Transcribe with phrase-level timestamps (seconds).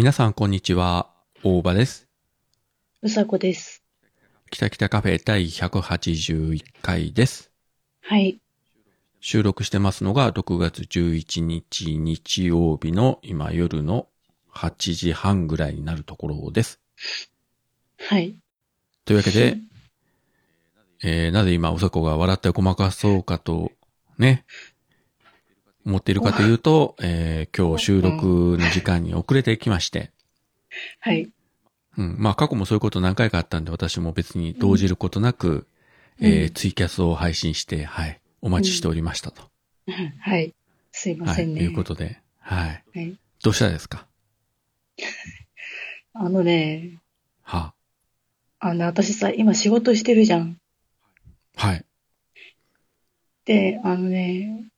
[0.00, 1.10] 皆さんこんにちは、
[1.44, 2.08] 大場です。
[3.02, 3.84] うさこです。
[4.50, 7.50] 北北カフェ第181回です。
[8.00, 8.40] はい。
[9.20, 14.06] 収録してますのが6月11日日曜日の今夜の
[14.54, 16.80] 8時半ぐらいになるところです。
[17.98, 18.38] はい。
[19.04, 19.58] というわけで、
[21.02, 23.70] えーなぜ今、おさこが笑ってごまかそうかと、
[24.16, 24.46] ね、
[25.90, 30.12] 思っているかというと、えー今日収録の時間に遅れてきまして、
[31.00, 31.28] はい。
[31.98, 32.16] うん。
[32.18, 35.66] まあ過去もそういうこと何回かあったんで、私も別に動じることなく、
[36.20, 39.42] うんえーツイキャスを配信して、はい、お待ちしておりましたと。
[40.20, 40.54] はい。
[40.92, 41.62] すいまはい、せんね。
[41.62, 42.84] いうことで、はい。
[42.94, 43.18] はい。
[43.42, 44.06] どうしたですか？
[46.14, 46.98] あのね、
[47.42, 47.74] は
[48.60, 50.60] あの、私さ、今仕事してるじゃん。
[51.56, 51.84] はい。
[53.46, 54.69] で、あのね、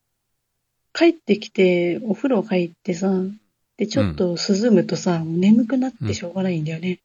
[0.92, 3.10] 帰ってきて、お風呂入ってさ、
[3.76, 7.00] で、ちょっと涼むとさ、眠くなってしょうがないんだよね。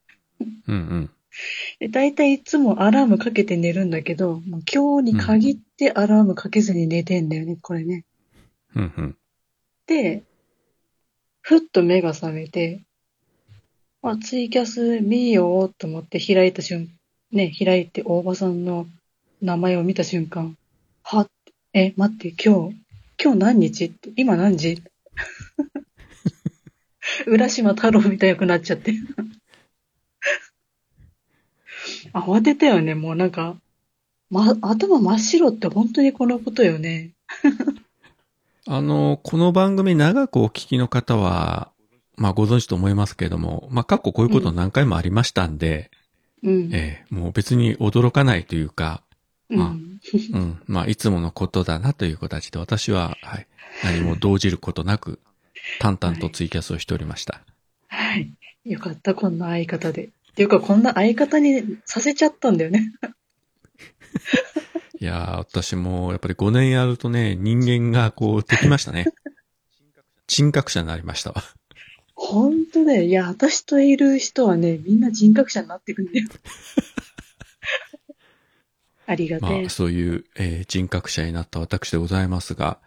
[0.68, 1.10] うんうん。
[1.80, 8.06] で、大体いつもアラームかけて寝るんだけど、もう今日に限ってアラームかけずに寝てんだよね、これね。
[8.76, 9.18] うんうん。
[9.88, 10.24] で、
[11.42, 12.82] ふっと目が覚めて、
[14.02, 16.90] あ、ツイキャス見ようと思って開いた瞬、
[17.32, 18.88] ね、開いて大場さんの
[19.42, 20.58] 名前を見た瞬間、
[21.04, 21.28] はっ、
[21.74, 22.76] え、待って、今日、
[23.28, 23.92] 今日何日？
[24.16, 24.82] 今何時？
[27.28, 28.94] 浦島太郎みたいくなっちゃって。
[32.14, 33.58] 慌てたよね、もうなんか、
[34.30, 37.16] ま、頭真っ白って本当にこのことよね。
[38.66, 41.74] あの、この番組長くお聞きの方は、
[42.16, 45.92] まあご存知と思いますけれども、まあ過去こういうこと何回もありましたんで、
[46.44, 46.70] うん。
[46.74, 49.04] えーもう別に驚かないというか、
[49.50, 49.97] うん。
[50.34, 50.62] うん。
[50.68, 53.48] まあ、いつものことだなという形で、私は、はい。
[53.84, 55.20] 何も動じることなく、
[55.80, 57.42] 淡々とツイキャスをしておりました。
[57.88, 58.34] はい。
[58.66, 60.06] よかった、こんな相方で。
[60.06, 62.94] っていうか、こんな相方にさせちゃったんだよね。
[65.00, 69.06] いやー、私も、やっぱり5年やるとね、人間がこう、できましたね。
[70.28, 71.44] 人格者になりましたわ。
[72.14, 73.06] ほんとね。
[73.06, 76.28] いや、私といる人はね、みんな人格者になってくんだよ。
[79.08, 79.70] ありがてえまあ、。
[79.70, 82.78] そういう、えー人格者になった私でございますが、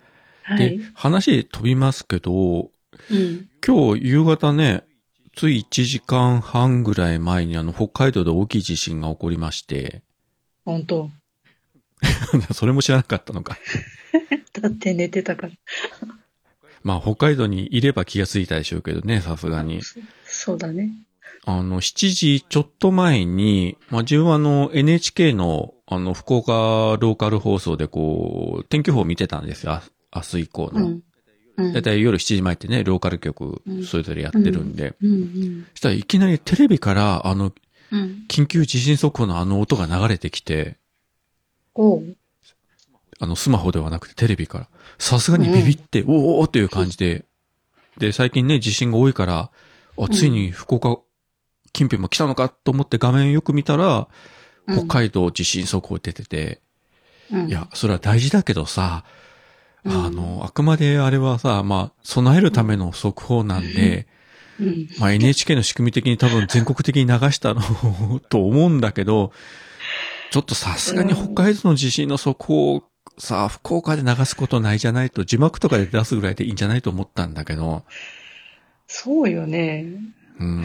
[0.56, 2.70] ではい。、話飛びますけど、
[3.10, 3.48] うん。
[3.66, 4.84] 今日夕方ね、
[5.34, 10.02] つい1時間半ぐらい前にあの、北海道で大きい地震が起こりまして、
[10.64, 11.10] ほんと。
[12.52, 13.58] それも知らなかったのか。
[14.60, 15.52] だって寝てたから。
[16.82, 19.80] まあ、北海道にいれば気がついたでしょうけどね、さすがに。
[20.24, 20.90] そうだね。
[21.46, 26.52] あの、7時ちょっと前に、まあ、自分はあの、NHK の、あの、福岡
[27.00, 29.82] ローカル放送でこう、天気予報を見てたんですよ、あ
[30.14, 31.00] 明日以降の。
[31.72, 34.94] だいたい夜7時前ってね、ローカル局う、んそれぞれやってるんで。
[35.72, 37.52] そしたらいきなりテレビから、あの、
[37.92, 38.24] うん。
[38.28, 40.78] 緊急地震速報のあの音が流れてきて。
[43.18, 44.68] あの、スマホではなくてテレビから。
[44.98, 46.08] さすがにビビって、おー
[46.38, 47.26] おーっていう感じで。
[47.98, 49.50] で、最近ね、地震が多いから、
[49.98, 50.98] あ、ついに福岡
[51.72, 54.06] 近辺も来たのかと思って画面よく見たら、うん
[54.72, 56.60] 北海道地震速報出てて、
[57.32, 57.48] うん。
[57.48, 59.04] いや、それは大事だけどさ、
[59.84, 64.06] うんあの、あくまであれはさ、まあ、備えるための速報なんで、
[64.60, 64.88] うん。
[64.98, 67.60] まあ NHK の仕組み的に多分全国的に流したの
[68.28, 69.32] と思うんだけど、
[70.30, 72.84] ちょっとさすがに北海道の地震の速報を
[73.18, 77.84] さ、福岡で流すことないじゃないと、字幕とかで出すぐらいでいいんじゃないと思ったんだけど、
[78.86, 79.86] そうよね。
[80.38, 80.64] うん。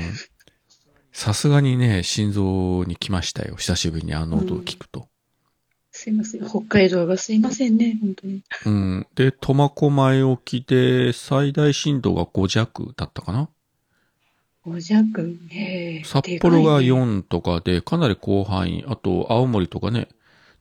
[1.15, 3.55] さすがにね、心臓に来ましたよ。
[3.55, 5.07] 久しぶりにあの音を聞くと。
[5.89, 6.45] すいません。
[6.45, 8.43] 北海道がすいませんね、本当に。
[8.65, 9.07] うん。
[9.15, 13.47] で、苫小牧沖で最大震度が5弱だったかな
[14.67, 15.40] ？5弱？
[15.51, 16.03] へえ。
[16.03, 20.09] 札幌がでかいね4とかで、かなり広範囲、あと青森とかね、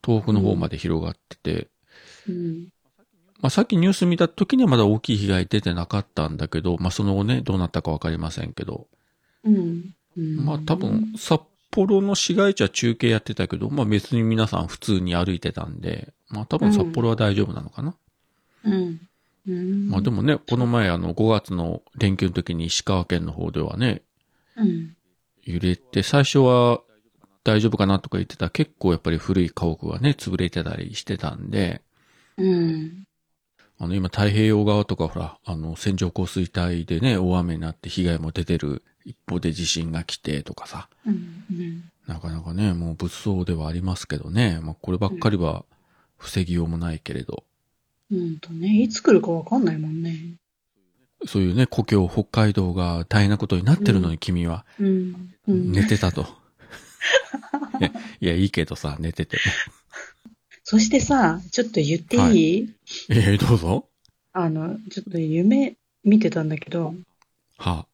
[0.07, 1.69] 東北の方まで広がってて、
[2.29, 2.69] うん。
[3.41, 8.87] まあさっきニュース見た時にはまだ大きい被害出てなかったんだけど、まあその後ね、どうなったかわかりませんけど、
[9.43, 9.97] うん。
[10.17, 11.41] うんまあ多分、札
[11.71, 17.95] 幌の市街地は中継やってたけど、まあ別に皆さん普通に歩いてたんで、まあ多分札幌は大丈夫なのかな。
[18.65, 19.01] うん。
[19.49, 19.89] うん。
[19.91, 24.03] まあでもね、この前あの5月の連休の時に石川県の方ではね、
[24.57, 24.97] うん。
[25.43, 26.81] 揺れて、最初は
[27.43, 31.83] 大丈夫かなとか言ってたら結構やっぱり古い家屋がね、潰れてたりしてたんで、
[32.39, 33.05] うん。
[33.79, 41.45] あの今太平洋側とかほら、あの線状降水帯でね、大雨になって被害も出てる一方で地震が来てとかさ、うん。
[41.51, 41.91] うん。
[42.07, 45.65] なかなかね、もう物騒ではありますけどね、まあこればっかりは
[46.17, 47.45] 防ぎようもないけれど、
[48.11, 50.35] うんとね、いつ来るかわかんないもんね。
[51.27, 55.35] そういうね、故郷北海道が大変なことになってるのに君はうん。
[55.49, 55.73] うん。
[55.73, 56.27] 寝てたと。
[57.81, 59.39] いや、いや、いいけどさ、寝てて。
[60.63, 62.75] そしてさ、ちょっと言っていい、
[63.11, 63.89] ええどうぞ。
[64.33, 66.95] あの、ちょっと夢見てたんだけど、
[67.59, 67.94] はあ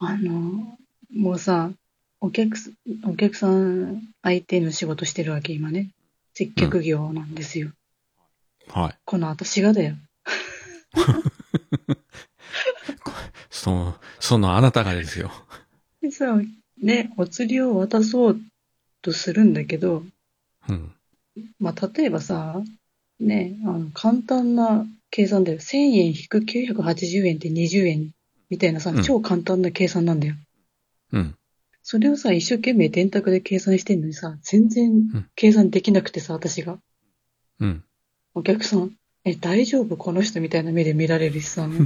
[0.00, 0.78] の、
[1.14, 1.70] もうさ、
[2.20, 2.72] お客す、
[3.04, 5.90] お客さん相手の仕事してるわけ、今ね。
[6.34, 7.70] 接客業なんですよ。
[8.70, 8.98] あ、はい。
[9.04, 9.96] この私がだよ。
[13.50, 15.30] そ、そのあなたがですよ。
[16.00, 16.38] でさ、
[16.80, 18.40] ね、お釣りを渡そう
[19.02, 20.04] とするんだけど、
[20.68, 20.94] うん。
[21.58, 22.62] まあ、例えばさ、
[23.18, 25.58] ね、あの、簡単な計算だよ。
[25.58, 28.14] 1000円引く980円って20円
[28.50, 30.34] みたいなさ、うん超簡単な計算なんだよ。
[31.12, 31.36] うん。
[31.82, 36.78] それをさ、一生懸命電卓で計算してんのにさ、全然ん計算できなくてさ、私が。
[37.60, 37.84] うん。
[38.34, 38.92] お客さん、
[39.24, 39.96] え、大丈夫？
[39.96, 41.68] この人みたいな目で見られるしさ。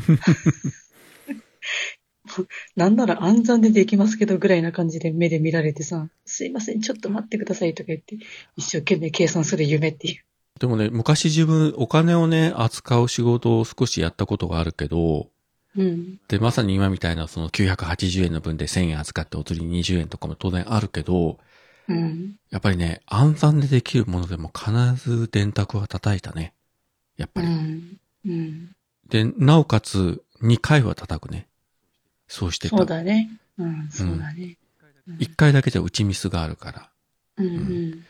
[2.75, 8.17] なんなら暗算でできますけどぐらいな感じで目で見られてさ、すいません、ちょっと待ってくださいとか言って、
[8.57, 10.25] 一生懸命計算する夢っていう。
[10.59, 15.31] でもね、昔自分お金をね、扱う仕事を少しやったことがあるけど、
[15.77, 16.21] うん。
[16.29, 21.39] で、まさに今みたいなその980円の分で1000円扱ってお釣り20円とかも当然あるけど、
[21.89, 22.37] うん。
[22.51, 26.55] やっぱりね、暗算でできるものでも必ず電卓は叩いたね。
[27.17, 27.47] やっぱり。
[27.47, 27.99] うん。
[28.27, 28.71] うん。
[29.09, 31.47] で、なおかつ2回は叩くね。
[32.27, 32.77] そうしてた。
[32.77, 33.31] そうだね。
[33.59, 34.57] うん、そうだね。
[35.19, 36.91] 1回だけじゃ打ちミスがあるから。
[37.37, 38.05] うん、うん。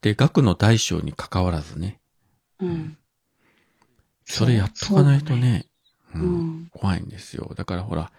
[0.00, 2.00] で、額の大小に関わらずね。
[2.58, 2.96] うん。
[4.24, 5.66] それやっとかないとね、
[6.14, 6.70] ううんん。
[6.72, 7.52] 怖いんですよ。
[7.56, 8.10] だからほら、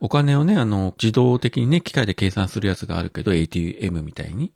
[0.00, 4.52] お金をね、あの、自動的にね、機械で計算するやつがあるけど、ATM みたいに。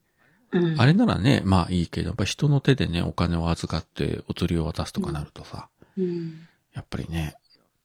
[0.53, 0.81] うん。
[0.81, 6.49] あれならね、まあいいけど、やっぱ人の手でね、お金を預かってお釣りを渡すとかなるとさ、うん。
[6.75, 7.35] やっぱりね、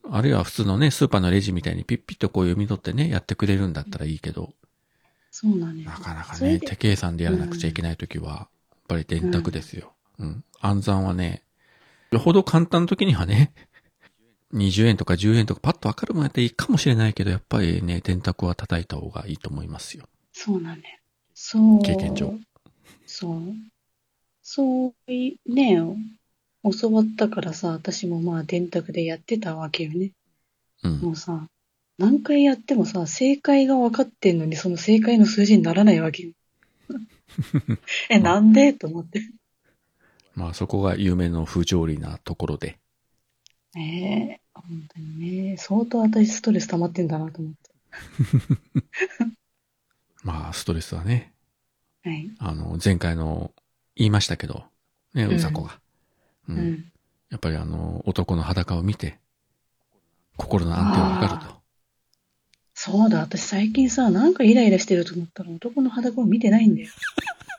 [0.10, 4.54] あるいは普通のね、スーパーのレジみたいにピッピッとこう読み取ってね、やってくれるんだったらいいけど、
[5.32, 8.48] そうなんですなかなかね、手計算でやらなくちゃいけないときは、やっ
[8.88, 9.94] ぱり電卓ですよ。
[10.20, 10.44] うん。
[10.60, 11.44] 暗算はね、
[12.12, 13.54] よほど簡単なときにはね、
[14.54, 20.06] 20円とか10円とかパッとわかるもんやったらいいかもしれないけど、やっぱりね、電卓は叩いた方がいいと思いますよ。
[20.32, 20.98] そうなんだよ。
[21.34, 21.82] そう。
[21.82, 22.34] 経験上。
[23.06, 23.42] そう。
[24.44, 25.82] そうい、ね
[26.64, 30.12] 教わったからさ、私もまあ電卓でやってたわけよね。
[30.84, 31.00] うん。
[31.00, 31.48] もうさ、
[31.98, 36.32] 何回やってもさ、正解が分かってんのに、その正解の数字にならないわけよ。
[38.10, 38.74] え、なんで？
[38.74, 39.22] と思って。
[40.36, 42.80] まあそこが夢の不条理なところで。
[43.76, 47.72] ねえ、本当にね、相当私ストレス溜まってんだなと思って。
[50.24, 51.34] まあストレスはね、
[52.04, 52.32] はい。
[52.40, 53.52] あの、前回の
[53.96, 54.66] 言いましたけど、
[55.14, 55.80] ね、うさこが。
[56.50, 56.54] う。
[56.54, 56.92] うんん。
[57.30, 59.20] やっぱりあの、男の裸を見て、
[60.38, 61.64] 心の安定を図ると。
[62.74, 66.90] そうだ、私最近さ、なんかイライラしてると思ったら男の裸を見てないんだよ。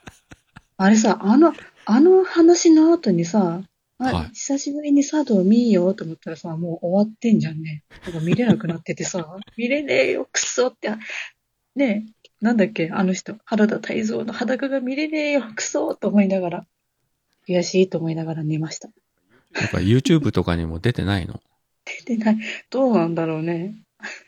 [0.76, 1.54] あれさ、あの、
[1.86, 3.62] あの話の後にさ、
[3.98, 7.84] あ、はい久しぶりに佐藤見ようと思ったらさ、もう終わってんじゃんね。
[8.04, 10.90] なんか見れなくなっててさ、 見れねえよ、くそって。
[11.76, 16.66] ねえ、なんだっけ、あの人、原田泰造の裸が見れねえよ、くそと思いながら、
[17.48, 18.88] 悔しいと思いながら寝ました。
[19.58, 21.40] やっぱ YouTube とかにも出てないの？
[21.84, 22.38] 出てない。
[22.70, 23.74] どうなんだろうね。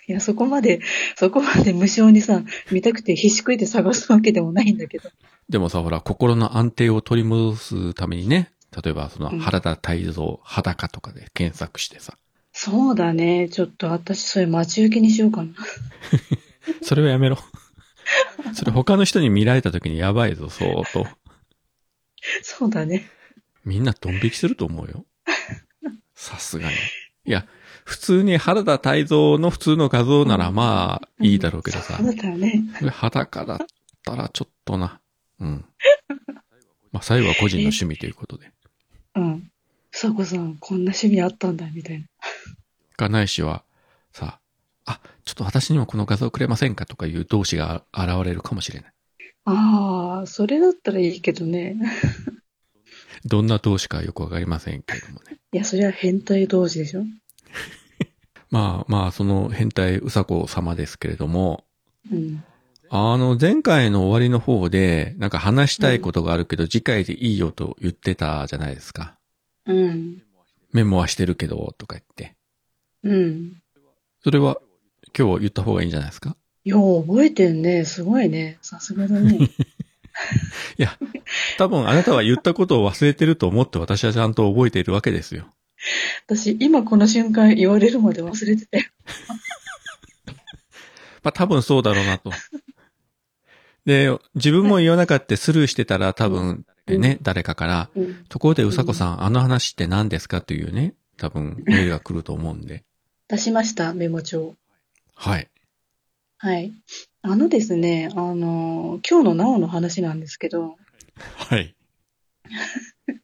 [0.09, 0.81] いや、そこまで、
[1.17, 5.11] そこまで無償にさ、見たくて必死こいて探すわけでもないんだけど。
[5.49, 8.51] でもさ、ほら、心の安定を取り戻すためにね、
[8.83, 12.19] 例えばそのうん原田泰造裸とかで検索してさ、
[12.59, 13.51] そうだね。
[13.51, 15.53] ちょっと私、それ待ち受けにしようかな。
[16.81, 17.39] それはやめろ。
[18.55, 21.07] それ他の人に見られた時にやばいぞ、相当。
[22.43, 23.11] そうだね。
[23.67, 25.05] みんなドン引きすると思うよ。
[26.15, 26.75] さすがに。
[27.27, 27.47] いや、
[27.85, 32.65] 普通に原田泰造の普通の画像ならまあいいだろうけどさそう、だったらね。
[32.79, 33.59] これ裸だっ
[34.03, 35.01] たらちょっとな。
[35.41, 35.65] うん。
[36.91, 38.51] まあ最後は個人の趣味ということで。
[39.17, 39.51] うん。
[39.93, 42.07] さこさん、こんな趣味あったんだ、みたいな。
[42.97, 43.65] かないしは、
[44.13, 44.41] さ、
[44.85, 48.93] あ、ちょっと私にもこの画像くれませんかとかいう同士が現れるかもしれない。
[49.47, 51.77] ああ、それだったらいいけどね。
[53.25, 55.39] どんな同士かよくわかりませんけれどもね。
[55.53, 57.05] いや、それは変態同士でしょ
[58.51, 61.65] まあまあ、その変態うさこ様ですけれども、
[62.13, 62.45] うん。
[62.91, 69.19] あの、前回の終わりの方で、なんか話したいことがあるけど、次回でいいよと言ってたじゃないですか。
[69.67, 70.23] うん。
[70.73, 72.37] メモはしてるけど、とか言って。
[73.03, 73.63] うん。
[74.23, 74.59] それは、
[75.19, 76.37] 今日言った方がいいんじゃないですか？
[76.65, 77.85] よう覚えてんね。
[77.85, 78.59] すごいね。
[78.61, 79.39] さすがだね。
[80.79, 80.99] いや、
[81.59, 85.47] 多分あなたは言ったことを忘れてると思って私はちゃんと覚えているわけですよ。
[86.27, 88.85] 私、今この瞬間言われるまで忘れてたよ。
[91.23, 92.31] まあ多分そうだろうなと。
[93.87, 98.25] で、自分も言わなかったスルーしてたら多分ね、誰かから、うん。
[98.29, 102.85] ところでうさこさん、あの話って何ですかというね、多分メールが来ると思うんで。
[103.29, 104.55] 出しました、メモ帳。
[105.15, 105.49] はい。
[106.39, 106.73] はい。
[107.23, 110.77] あのですね、あの、今日のなおの話なんですけど、
[111.17, 111.75] はい。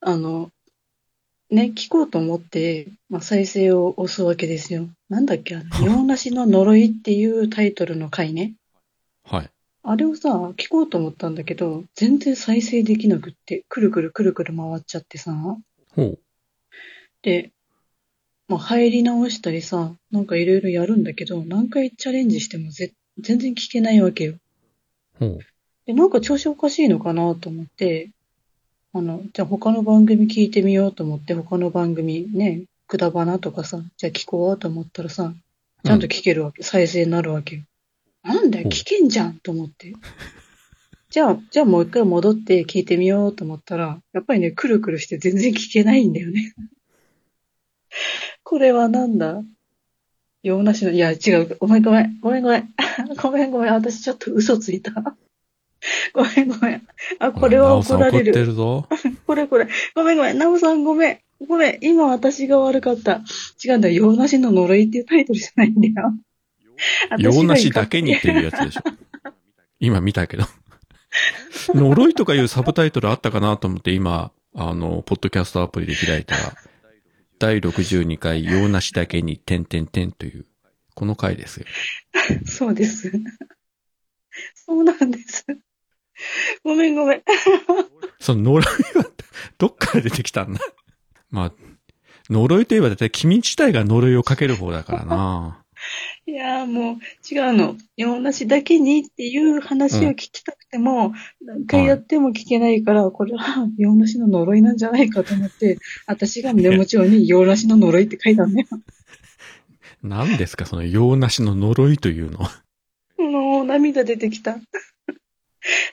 [0.00, 0.52] あの、
[1.50, 4.88] ね、聞こうと思って、まあ、再生を押すわけですよ。
[5.08, 8.54] なんだっけ、あの、 洋梨の呪いっていうタイトルの回ね。
[9.24, 9.50] はい。
[9.88, 15.32] あれをさ、聞こうと思ったんだけど、全然再生できなくって、くるくるくるくる回っちゃってさ。
[15.94, 16.18] ほう。
[17.22, 17.52] で、
[18.48, 24.34] まあ、入り直したりさ、なんかいろいろやるんだけど、何回チャレンジしてもぜ全然聞けないわけよ。
[25.20, 25.38] ほう。
[25.86, 28.10] で、なんか調子おかしいのかなと思って、
[28.92, 35.32] あの、じゃあ他の番組聞いてみようと思って、他の番組ね、くだばなとかさ、じゃあ聞こうと思ったらさ、
[35.84, 37.62] ちゃんと聞けるわけ、再生になるわけよ。
[38.26, 39.94] なんだよ、ほう聞けんじゃんと思って。
[41.10, 46.54] じゃあ、じゃあもう一回戻って聞いてみようと思ったら、やっぱりね、くるくるして全然聞けないんだよね。
[48.42, 49.42] これはなんだ？
[50.42, 51.56] 洋梨の、いや、違う。
[51.58, 52.20] ごめんごめん。
[52.20, 52.68] ごめんごめん。
[53.20, 53.72] ごめんごめん。
[53.72, 54.92] 私ちょっと嘘ついた。
[56.12, 56.86] ごめんごめん。
[57.18, 58.32] あ、これは怒って怒られる。
[58.32, 58.88] るぞ。
[59.26, 59.68] これこれ。
[59.94, 60.38] ごめんごめん。
[60.38, 61.18] なおさんごめん。
[61.46, 61.78] ごめん。
[61.80, 63.22] 今私が悪かった。
[63.64, 64.06] 違うんだよ。
[64.06, 66.14] 洋梨の呪いっていうタイトルじゃないんだよ。
[67.18, 68.82] 洋梨だけにっていうやつでしょ。
[69.80, 70.44] 今見たけど。
[71.74, 76.54] 呪いとかいうサブタイトルあったかなと思って今、あの、ポッドキャストアプリで開いたら、
[77.38, 80.46] 第62回洋梨だけに点々点という、
[80.94, 81.66] この回ですよ。
[82.46, 83.12] そうです。
[84.54, 85.44] そうなんです。
[86.64, 87.22] ごめんごめん。
[88.18, 88.64] その呪い
[88.98, 89.10] は、
[89.58, 90.60] どっから出てきたんだ？
[91.30, 91.52] まあ、
[92.30, 95.62] 呪いといえばだいたい君自体が呪いをかける方だからな。
[96.26, 97.76] いやーもう違うの。
[97.96, 108.66] 洋梨だけにっていう話を聞きたくても、何回やっても聞けないから、これは洋梨の呪いなんじゃないかと思って、私がメモ帳に 洋梨の呪いって書いたんだよ。
[110.02, 112.62] 何ですかその洋梨の呪いというのは。
[113.18, 114.58] もう涙出てきた。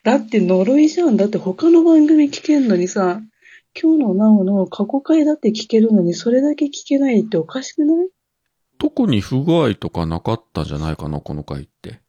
[0.03, 1.17] だって呪いじゃん。
[1.17, 3.21] だって他の番組聞けんのにさ、
[3.79, 8.07] 今日のなおの過去回だって聞けるのにそれだけ聞けないっておかしくない？
[8.83, 12.01] 特に不具合とかなかったんじゃないかな、この回って。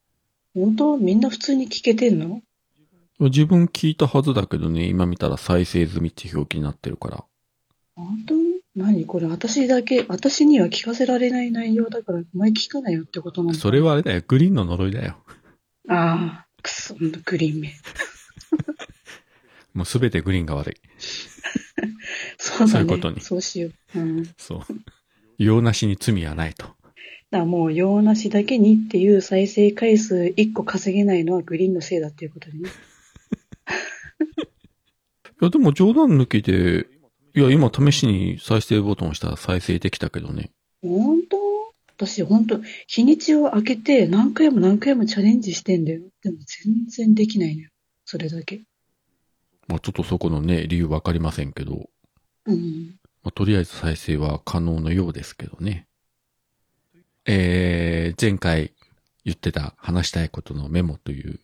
[0.55, 2.43] 本当みんな普通に聞けてんの？
[3.21, 7.25] 自分聞いたはずだけどね、今見たら再生済みって表記になってるから。
[7.95, 8.35] 本当？
[8.75, 9.07] 何？
[9.07, 13.59] これ私だけ、私には聞かせられない内容だから、お前聞くなよってことなんだ。
[13.61, 15.17] それはあれだよ、グリーンの呪いだよ。
[15.89, 17.73] ああ、くそ、グリーン名。
[19.75, 20.75] もうすべてグリーンが悪い。
[22.37, 22.71] そうだね。
[22.73, 24.01] そういうことにそうしよう。
[24.01, 24.25] うん。
[24.37, 24.63] そう。
[25.39, 26.67] 用なしに罪はないと。
[27.35, 32.71] らもう、用なしだけにっていう再生回数1個稼げないのはグリーンのせいだっていうことでね。
[35.41, 36.87] いや、でも冗談抜きで、
[37.35, 40.51] いや、今試しに再生ボタンを押したら再生できたけどね。
[40.83, 41.45] 本当？
[41.97, 46.03] 私本当日にちを空けて何回も何回もチャレンジしてんだよ。
[46.23, 47.71] でも全然できないのよ。
[48.05, 48.63] それだけ。
[49.69, 51.89] まあちょっとそこのね、理由わかりませんけど、
[52.47, 52.97] うん。
[53.25, 55.87] まあ、とりあえず再生は可能のようですけどね。
[57.25, 58.73] えー、前回
[59.25, 61.41] 言ってた話したいことのメモという。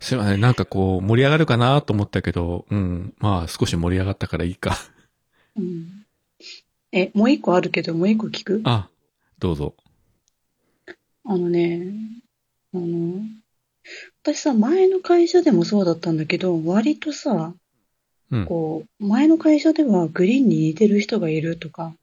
[0.00, 4.76] すいません、なんかこう盛り上がるかなと思ったけど、うん、まあ少し盛り上がったからいいか。
[5.56, 6.06] うん。
[6.92, 8.60] え、もう一個あるけど、もう一個聞く？
[8.64, 8.90] あ、
[9.38, 9.74] どうぞ。
[11.24, 11.86] あのね、
[12.74, 13.22] あの、
[14.22, 17.54] 私さ、前の会社でもそうだったんだけど、割とさ、
[18.32, 18.46] うん。
[18.46, 21.94] こう、前の会社ではグリーンに似てる人がいるとか、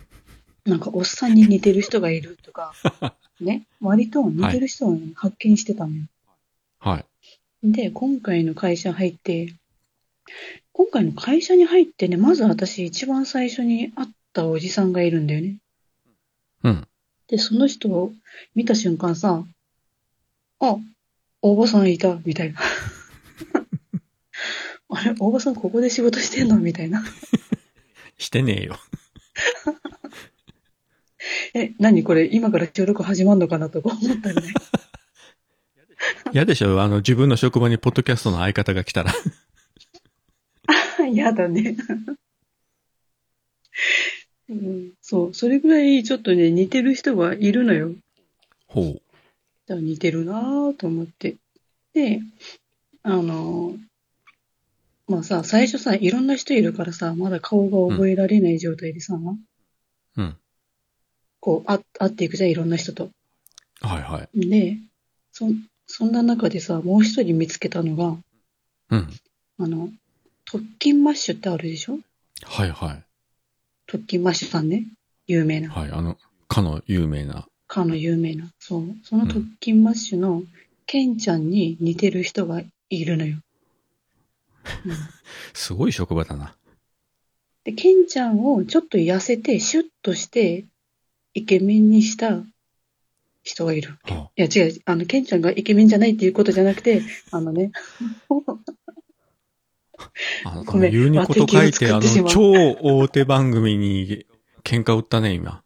[0.64, 2.72] なんかおっさんに似てる人がいるとか、
[3.40, 6.04] ね、割と似てる人をね発見してたのよ。
[6.78, 7.72] はい。
[7.72, 9.54] で、今回の会社入って、
[10.72, 15.56] 今回の会社に入ってね、まず私一番最初に会ったおじさんがいるんだよね。
[16.62, 16.88] うん。
[17.28, 18.12] で、その人を
[18.54, 19.44] 見た瞬間さ、
[20.60, 20.76] あ、
[21.40, 22.60] 大場さんいた、みたいな。
[24.94, 26.58] あれ、大場さんここで仕事してんの？
[26.58, 27.02] みたいな。
[28.18, 28.78] してねえよ。
[31.54, 32.02] え、何？
[32.04, 34.52] これ、今から収録始まるのかなとか思ったよね。
[36.32, 36.82] 嫌でしょ？
[36.82, 39.12] あの、自分の職場にポッドキャストの相方が来たら。
[41.12, 41.76] やだね。
[44.48, 47.92] うん、そう、それぐらいちょっとね、似てる人がいるのよ。
[48.66, 49.00] ほ
[49.68, 49.74] う。
[49.80, 51.36] 似てるなぁと思って。
[51.94, 52.20] で、
[53.02, 53.74] あの、
[55.12, 59.14] まあさ、最初さ、いろんな人いるからさ、まだ顔が覚えられない状態でさ、
[60.16, 60.36] うん。
[61.38, 63.10] こう、あ会っていくじゃん、いろんな人と。
[63.82, 64.48] はいはい。
[64.48, 64.78] で、
[65.30, 65.48] そ、
[65.86, 68.16] そんな中でさ、もう一人見つけたのが、
[68.88, 69.10] うん。
[69.58, 69.90] あの、
[70.46, 71.98] 特勤マッシュってあるでしょ？
[72.44, 73.04] はいはい。
[73.86, 74.86] 特勤マッシュさんね。
[75.26, 75.68] 有名な。
[75.70, 75.90] はい。
[75.90, 76.16] あの、
[76.48, 77.46] かの有名な。
[77.66, 78.50] かの有名な。
[78.58, 78.96] そう。
[79.02, 80.42] その特勤マッシュの、
[80.86, 83.36] ケンちゃんに似てる人がいるのよ。
[84.86, 84.96] う ん
[85.54, 86.56] すごい職場だな。
[87.64, 90.66] で、ケンちゃんをちょっと痩せて、シュッとして、
[91.34, 92.42] イケメンにした
[93.42, 93.98] 人がいる。
[94.04, 94.82] あいや、違う。
[94.84, 97.70] あの、ケンちゃんがイケメンじゃないっていうことじゃなくて、 あのね、
[100.44, 104.26] あの、ごめんユニコと書いて、てしまう超大手番組に
[104.64, 105.62] 喧嘩売ったね、今。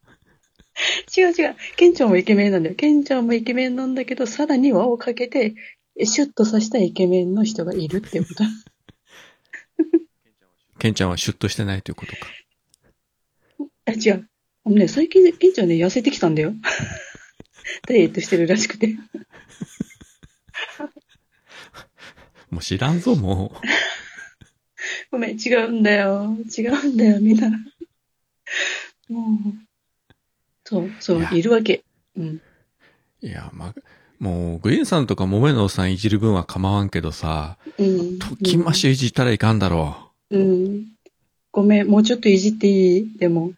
[1.17, 1.57] 違う違う。
[1.77, 2.75] ケンちゃんもイケメンなんだよ。
[2.75, 5.55] ケンちゃんもイケメンなんだけど、さらに輪をかけて、
[6.05, 8.45] シュッとさせたイケメンの人がいるってこと。
[10.79, 12.19] ケンちゃんはシュッとしてないということか。
[13.87, 14.29] あ、違う。
[14.65, 16.53] あのね、最近ね、ケンちゃんね、痩せてきたんだよ。
[17.87, 18.97] ダイエットしてるらしくて。
[22.51, 23.67] もう知らんぞ、もう。
[25.11, 26.37] ごめん、違うんだよ。
[26.57, 27.51] 違うんだよ、みんな。
[29.09, 29.67] もう。
[30.65, 31.85] そう、そういるわけ。
[32.17, 32.41] うん。
[33.21, 33.75] いや、まあ、
[34.19, 38.19] もう、グリーンさんとかモメノさんいじる分は構わんけどさ、うん。
[38.19, 40.87] ときましいじったらいかんだろうん。
[41.53, 43.19] ごめん、もうちょっといじっていい？
[43.19, 43.49] でも。
[43.49, 43.55] う。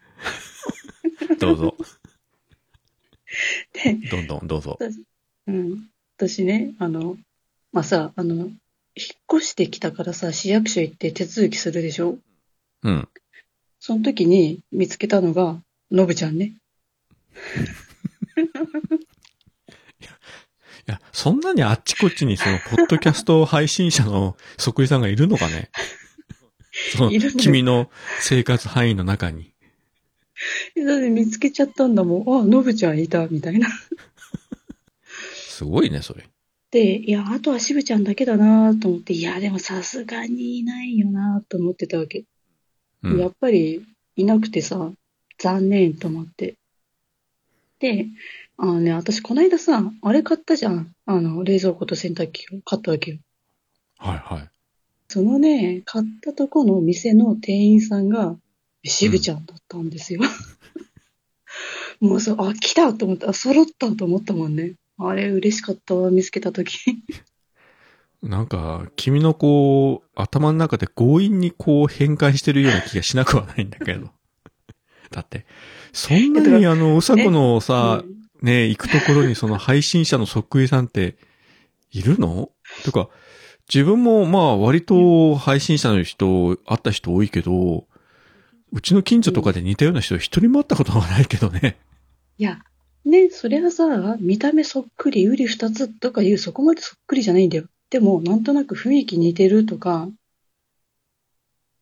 [1.37, 1.75] どうぞ。
[3.73, 4.77] で、どんどん、どうぞ。
[5.47, 5.87] うん。
[6.17, 7.17] 私ね、あの、
[7.71, 8.57] まあ、さ、あの、引っ
[9.37, 12.17] 越してきたからさ、市役所行って手続きするでしょ？
[12.83, 13.07] うん。
[13.79, 15.61] その時に見つけたのが、
[15.91, 16.53] のぶちゃんね。
[20.87, 25.69] いや、そんなにあっちこっちにその、ポッドキャスト配信者のそっくりさんがいるのかね？
[26.95, 27.89] その君の
[28.19, 29.53] 生活範囲の中に。
[30.75, 32.41] だって見つけちゃったんだもん。
[32.41, 33.67] あ、のぶちゃんいた、みたいな。
[35.33, 36.25] すごいね、それ。
[36.71, 42.25] で、いや、あとはしぶちゃんだけだなと思って、いや、でもさすがにいないよなと思ってたわけ。
[43.03, 43.19] うん。
[43.19, 43.83] やっぱり
[44.15, 44.91] いなくてさ、
[45.37, 46.55] 残念と思って。
[47.79, 48.07] で、
[48.57, 50.93] あのね、私こないださ、あれ買ったじゃん。
[51.05, 53.17] あの、冷蔵庫と洗濯機を買ったわけよ。
[53.97, 54.49] はいはい。
[55.09, 58.37] そのね、買ったとこの店の店員さんが、
[58.85, 60.21] しぶちゃんだったんですよ。
[61.99, 63.29] もうそう、あ、来たと思った。
[63.29, 64.75] あ、揃ったと思ったもんね。
[64.99, 66.77] あれ、嬉しかったわ、見つけたとき。
[68.21, 74.11] なんか、君のこう、頭の中で強引にこう変換してるような気がしなくはないんだけど。
[75.09, 75.45] だって、
[75.91, 81.17] そんなにあの、うさこのさ、うんね、行くところにその配信者のそっくりさんって、
[81.91, 82.51] いるの？
[82.85, 83.09] とか、
[83.73, 87.85] 自分もまあ割と配信者の人、会った人多いけど、
[88.71, 91.77] うちの近所とかで似たような人一人も会ったことがないけどね。
[92.39, 92.59] いや、
[93.05, 97.65] ね、それはさ、見た目そっくり、うり二つとかいう、そこまでそっくりじゃないんだよ。
[97.91, 100.09] でも、なんとなく雰囲気似てるとか、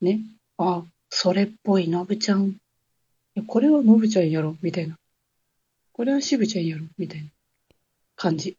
[0.01, 0.19] ね、
[0.57, 2.57] あ、それっぽいのぶちゃん。
[3.47, 4.97] これはのぶちゃんやろ、みたいな。
[5.93, 7.27] これはしぶちゃんやろ、みたいな
[8.17, 8.57] 感じ。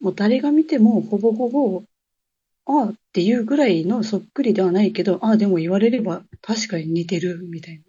[0.00, 1.82] もう誰が見ても、ほぼほぼ、
[2.66, 7.82] ああっていうぐらいのそっくりではないけど、ああ、でも言われれば確かに似てる、みたいな。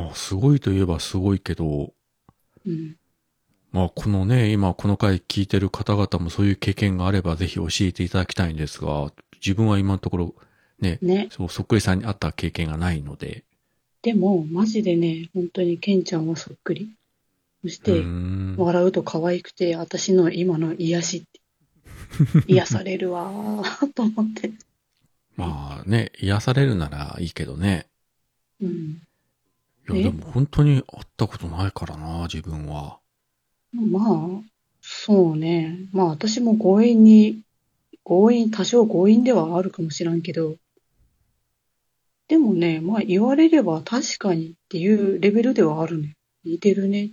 [0.00, 1.92] まあ、すごいといえばすごいけど、
[2.64, 2.96] うん。
[3.72, 10.34] まあ、このね、今この回聞いてる方々もそういう経験があればぜひ教えていただきたいんですが、自分は今のところ
[10.80, 11.28] ね、ね。
[11.30, 13.44] そう、そっくりさんに会った経験がないので。
[14.02, 16.90] でも、マジでね、本当にケンちゃんはそっくり。
[17.68, 18.54] そして、ん。
[18.56, 21.40] 笑うと可愛くて、私の今の癒しって。
[22.46, 24.52] 癒されるわーと思って。
[25.34, 27.86] まあね、癒されるならいいけどね。
[28.60, 28.70] うん。
[28.70, 29.02] い
[29.88, 33.00] や、えでも本当に会ったことないからな、自分は。
[33.72, 34.42] まあ、
[34.80, 35.76] そうね。
[35.92, 37.42] まあ私も強引に、
[38.04, 40.56] 強引、多少強引ではあるかもしらんけど、
[42.28, 46.16] でもね、まあ言われれば確かにっていうレベルではあるね。
[46.44, 47.10] 似てるねっ。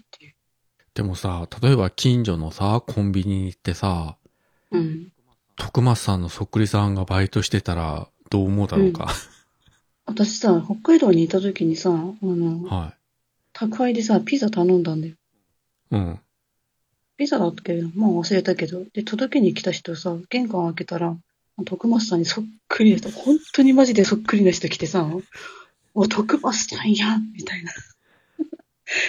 [0.93, 4.17] でもさ、例えば近所のさ、コンビニに行ってさ、
[4.71, 5.11] うん。
[5.55, 9.13] 徳松さんのそっくりさんがバイトしてたらどう思うだろうか？
[10.05, 12.93] 私さ、北海道にいた時にさ、あの、は
[13.53, 15.13] 宅配でさ、ピザ頼んだんだよ。
[15.13, 15.17] い。
[15.91, 16.19] うん。
[17.17, 18.83] ピザだったけど、まあ忘れたけど。
[18.93, 21.15] で、届けに来た人さ、玄関開けたら、
[21.65, 25.07] 徳松さんにそっくりな人、本当にマジでそっくりな人来てさ、
[25.93, 27.71] お、徳松さんやんみたいな。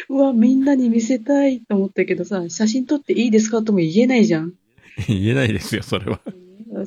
[0.09, 4.55] うわ、みんなに見せたいと思ったけどさ、写真撮っていいですかとも言えないじゃん。
[5.09, 6.21] 言えないですよ、それは。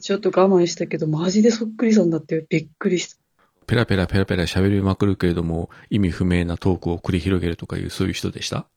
[0.02, 3.18] ちょっと我慢したけど、マジでそっくりさんだってびっくりした。
[3.66, 8.68] ペラペラペラペラ喋りまくるけれども、意味不明なトークを繰り広げるとかいう、そういう人でした？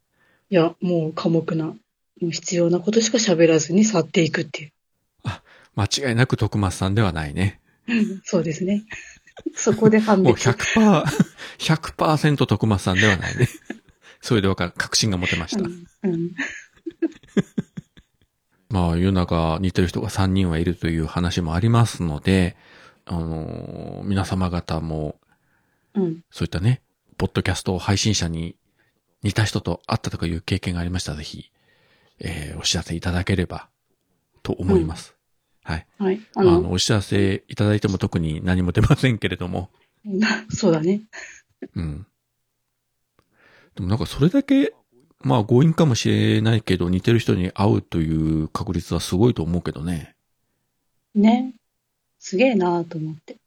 [0.51, 1.77] いや、もう寡黙な、も
[2.23, 4.73] う必要なことしか喋らずに去っていくっていう。
[5.77, 7.61] 間違いなく徳松さんではないね。
[8.25, 8.85] そうですね。
[9.55, 10.49] そこで判もう別。
[10.51, 11.05] 100%、
[11.59, 13.49] 100%徳松さんではないね。
[14.21, 15.63] それでわかる、確信が持てました。
[15.63, 16.31] うんうん
[18.69, 22.57] まあ、世の中似てる人が3人はいるという話もありますので、
[23.05, 25.17] あのー皆様方も、
[25.95, 26.21] うん。
[26.31, 26.81] そういったね、
[27.19, 28.57] ポッドキャスト配信者に
[29.23, 31.51] 似た人と会ったとかいう経験がありましたら、ぜひ、
[32.21, 33.69] えーお知らせいただければ、
[34.45, 35.17] と思います。
[35.65, 35.87] はい。
[35.99, 36.21] はい。
[36.37, 39.71] ああの、の、お知らせいただいても特に何も出ませんけれども、
[40.49, 41.03] そうだね。
[41.75, 42.07] うん。
[43.75, 44.73] でもなんかそれだけ、
[45.21, 50.15] まあ強引かもしれないけど、似てる人に会うという確率はすごいと思うけどね。
[51.15, 51.55] ね。
[52.19, 53.41] すげえなと思って。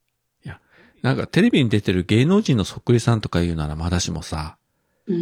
[1.04, 4.58] なんかテレビに出てる芸能人のそっくりさんとか言うならまだしもさ、
[5.06, 5.18] うん。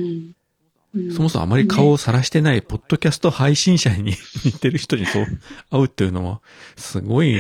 [0.94, 5.26] うんそもそもあまり顔をさらしてないポッドキャスト配信者に 似てる人にそう
[5.70, 6.42] 会うっていうのは、
[6.76, 7.40] すごい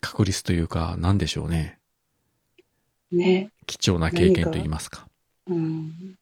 [0.00, 1.78] 確率というか、なんでしょうね。
[3.10, 3.50] ね。
[3.66, 5.08] 貴重な経験と言いますか。
[5.46, 6.18] うん。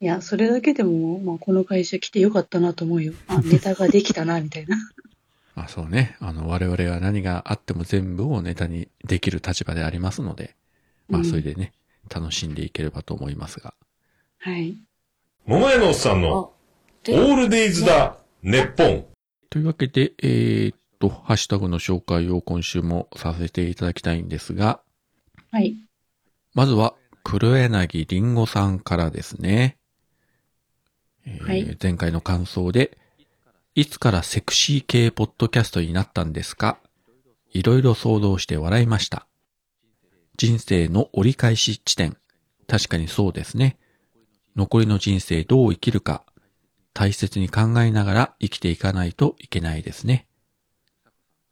[0.00, 3.14] いや、それだけでも、まあ、この会社来てよかったなと思うよ。
[3.28, 4.76] あ、 ネタができたな、みたいな。
[5.54, 6.16] まあそうね。
[6.20, 10.54] あの、我々は何があっても全部をネタにできる立場でありますので、
[11.08, 11.72] まあそれでね、
[12.14, 13.72] 楽しんでいければと思いますが。
[14.38, 14.76] はい。
[15.46, 19.06] 桃屋のおっさんの、オールデイズだ、ネッポン。
[19.48, 24.82] というわけで、えーっと、ハッシュタグの紹介を今週もさせていただきたいんですが、
[25.50, 25.74] はい。
[26.52, 29.75] まずは、黒柳りんごさんからですね。
[31.26, 32.96] えーはい前回の感想で、
[33.74, 36.78] いつからセクシー系ポッドキャストになったんですか？
[37.52, 39.26] いろいろ想像して笑いました。
[40.36, 42.16] 人生の折り返し地点。
[42.66, 43.78] 確かにそうですね。
[44.56, 46.24] 残りの人生どう生きるか、
[46.94, 50.26] 大切に考えながら生きていかないといけないですね。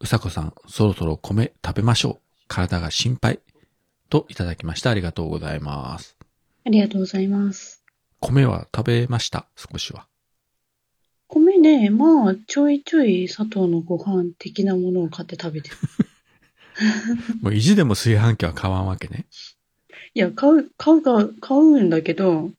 [0.01, 2.21] うさこさん、そろそろ米食べましょう。
[2.49, 3.41] 体が心配。
[4.11, 4.91] といただきました。
[4.91, 6.17] ありがとうございます。
[6.67, 7.84] ありがとうございます。
[8.29, 9.47] 米は食べました？
[9.57, 10.07] 少しは。
[11.29, 15.77] 米ね、まあ、ちょいちょい砂糖のご飯的なものを買って食べてる。
[17.43, 19.27] もう意地でも炊飯器は買わんわけね。
[20.15, 22.51] いや、買う、買うか、買うんだけど、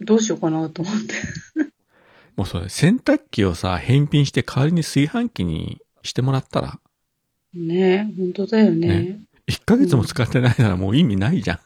[0.00, 1.14] どうしようかなと思って。
[2.36, 6.80] もうそれ、洗濯機をさ、返品して代わりに炊飯器にしてもらったら、
[7.54, 8.88] ね本当だよね。
[8.88, 11.60] ね1ヶ月も使ってないならもう意味ないじゃ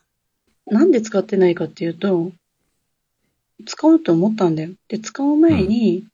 [0.68, 0.74] ん。
[0.74, 2.32] なんで使ってないかっていうと、
[3.64, 4.70] 使おうと思ったんだよ。
[4.88, 6.06] で、使う前に、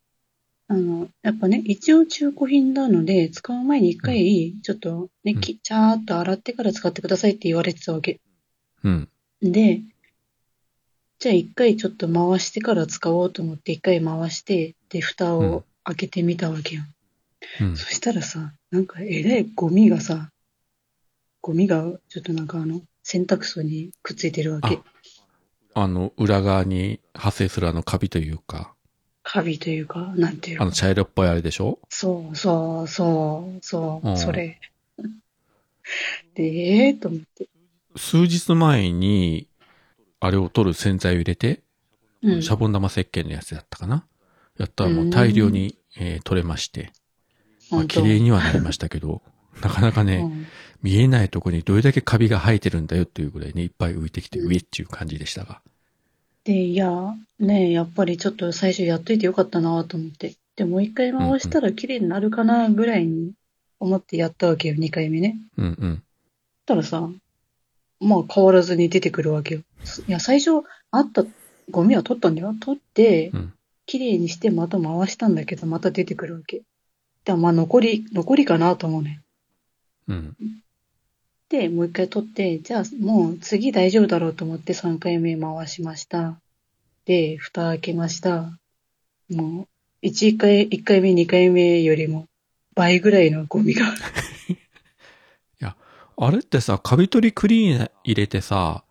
[0.69, 8.21] あの、やっぱね、一応中古品なので、使う前に一回、ちょっとね、うんきちゃーっと洗ってから使ってくださいって言われてたわけ。
[8.85, 9.09] うん。
[9.43, 9.83] で、
[11.19, 16.83] じゃあ一回ちょっと回してから使おうと思って一回回して、で、蓋うんを開けてみたわけよ。
[17.61, 17.77] うん。
[17.77, 20.31] そしたらさ、なんかえらいゴミがさ、
[21.43, 24.79] ゴミがちょっとなんかあの、洗濯槽にくっついてるわけ。
[25.75, 28.75] あの、裏側に発生するあのカビというか、
[29.25, 30.63] カビというか、なんていうの？
[30.63, 31.79] あの茶色っぽいあれでしょ？
[31.89, 34.17] そうそうそう、そう、うん。
[34.19, 34.59] それ。
[36.35, 37.49] で、ええー、と思って。
[37.97, 39.47] 数日前に、
[40.21, 41.63] あれを取る洗剤を入れて、
[42.23, 42.43] うん。
[42.43, 44.07] シャボン玉石鹸のやつやったかな？
[44.59, 46.91] やったらもう大量に、えー取れまして、
[47.71, 48.03] まあ、本当。
[48.03, 49.23] 綺麗にはなりましたけど、
[49.61, 50.47] なかなかね、うん
[50.83, 55.63] 見えないとこにどれだけカビが生えてるんだよっていうぐらいね、いっぱい浮いてきて、うん上っていう感じでしたが。
[56.45, 56.91] で、いや、
[57.39, 60.35] ねやっぱりちょっと最初やっといてよかったなと思って。
[60.57, 63.33] で、もう一回回したら綺麗になるかなぐらいに
[63.79, 65.37] 思ってやったわけよ、二回目ね。
[65.57, 66.03] うんうん。
[66.67, 67.09] たらさ、
[68.01, 69.61] まあ変わらずに出てくるわけよ。
[70.09, 71.25] いや、最初あった
[71.71, 72.55] ゴミは取ったんだよ。
[72.61, 73.53] 取ってうん、
[73.87, 76.63] 綺麗にしてまた回したんだけど、また出てくるわけ。
[77.25, 79.21] でまあ残り、残りかなと思うね。
[80.09, 80.37] うん。
[81.49, 86.41] で、もう一回取って、じゃあもう次大丈夫だろうと思って3回目回しました。
[87.05, 88.59] で、蓋開けました。
[89.31, 89.69] も
[90.03, 92.27] う、1回、1回目、2回目よりも
[92.75, 93.87] 倍ぐらいのゴミが。
[96.15, 98.85] あれってさ、カビ取りクリーン入れてさ、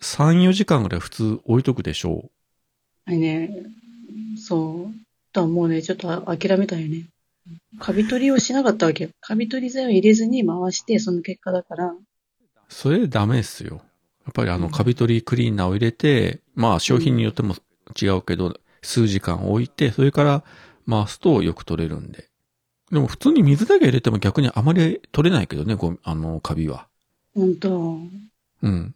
[0.00, 2.30] 3、4時間ぐらい普通置いとくでしょ？
[3.04, 3.50] あれね、
[4.38, 4.94] そう。
[5.34, 7.08] だもうね、ちょっと諦めたよね。
[7.78, 9.10] カビ取りをしなかったわけよ。
[9.20, 11.94] カビ取り剤を入れずに回して、その結果だから。
[12.68, 13.82] それダメっすよ。
[14.24, 17.56] やっぱりあの、うんカビ取りクリーナーを入れて、まあ商品によっても
[18.00, 20.44] 違うけど、数時間置いて、それから
[20.88, 22.28] 回すとよく取れるんで。
[22.90, 26.88] でも普通に水だけ入れても逆にあまり取れないけどね、ごあの、カビは。
[27.34, 27.98] ほんと。
[28.62, 28.94] うん。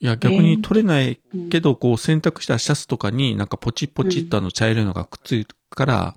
[0.00, 6.16] いや、逆に取れないけど、こう洗濯したシャツとかになんかポチポチっとあの茶色いのがくっついくから、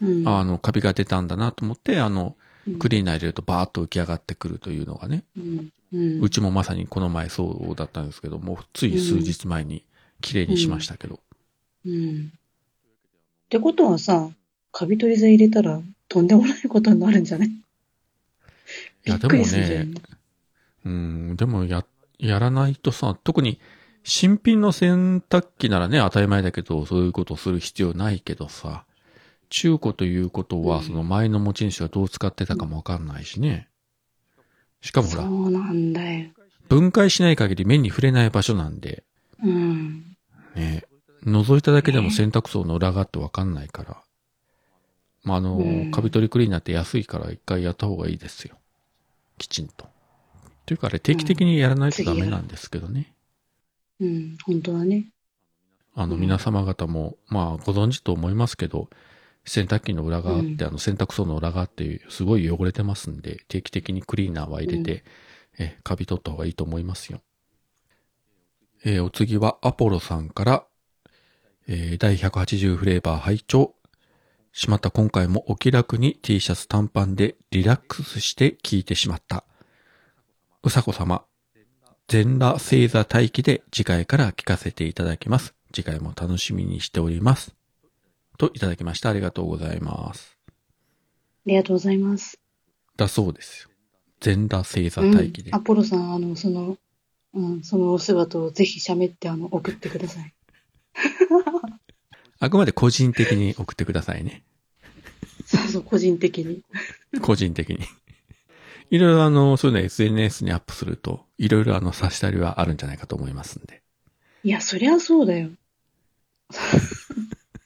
[0.00, 0.28] うん。
[0.28, 2.36] あの、カビが出たんだなと思って、あの、
[2.66, 5.24] うんクリーナー入れるとバーッと浮き上がってくるというのがね。
[5.36, 6.20] うん。
[6.20, 9.82] うちもまさにこの前そうだったんですけども、つい数日前に
[10.20, 11.20] 綺麗にしましたけど。
[11.86, 12.32] うん。
[13.46, 14.28] ってことはさ、
[14.72, 17.48] カビ取り剤入れたらとんでもないことになるんじゃない？
[17.48, 17.52] い
[19.04, 19.88] や、でもね、
[20.84, 21.84] うん、でもや、
[22.18, 23.58] やらないとさ、特に
[24.04, 28.84] 新品の洗濯機ならね、当たり前だけど、そういうことをする必要ないけどさ、
[29.50, 33.68] 中古ということは、うんその前の持ち主がどう使ってたかもわかんないしね。
[34.80, 36.30] しかもほら、そうなんだよ。
[36.68, 39.04] 分解しない限り目に触れない場所なんで、
[39.42, 40.16] うん。
[40.54, 40.84] ね、
[41.24, 44.02] 覗いただけでも洗濯槽の裏側ってわかんないから。
[45.22, 48.56] まあ、あの、うんカビ取りクリーナーって安いから一回やった方がいいですよ。
[49.36, 49.86] きちんと。
[50.64, 53.12] というかあれ定期的にやらないとダメなんですけどね。
[54.00, 54.36] うん。
[54.44, 55.08] 本当だね。
[55.94, 58.88] あの、うん皆様方も、まあ、ご存知と思いますけど、
[59.50, 65.02] 洗濯機の裏側って、うんあの、洗濯槽の裏側ってすごい汚れてますんで、定期的にクリーナーは入れて、
[65.58, 67.20] え、カビ取った方がいいと思いますよ。
[68.84, 70.64] えーお次はアポロさんから、
[71.66, 73.74] えー第180フレーバー拝聴
[74.52, 79.44] しまった今回もお気楽に T シャツ短パンでリラックスして聞いてしまった。
[80.62, 81.24] うさこ様、
[82.06, 85.54] 全裸星座待機で次回から聞かせていただきます。
[85.72, 87.59] 次回も楽しみにしております。
[88.40, 89.10] といただきました。
[89.10, 90.38] ありがとうございます。
[90.48, 90.52] あ
[91.44, 92.40] りがとうございます。
[92.96, 93.70] だそうですよ。
[94.20, 95.52] 全裸星座うん待機で。
[95.52, 96.78] アポロさん、あの、その、
[97.34, 100.34] うん、そのお姿をぜひ喋って、あの、送ってください。
[102.40, 104.42] あくまで個人的に送ってくださいね。
[105.44, 106.62] そうそう、個人的に。
[107.20, 107.80] 個人的に。
[108.90, 113.82] いろいろあの、そういうの SNS にアップすると、いろいろあの、差したりはあるんじゃないかと思いますんで。
[114.44, 115.50] いや、そりゃそうだよ。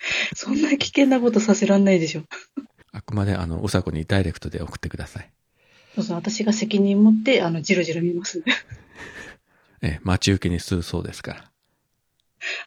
[0.35, 2.25] そんな危険なことさせらんないでしょ。
[2.93, 5.31] あくまであの、うさこにダイレクトで送ってください。
[5.95, 8.43] そうそう、私が責任持って、あの、じろじろ見ます。
[9.83, 11.51] え、待ち受けにするそうですから。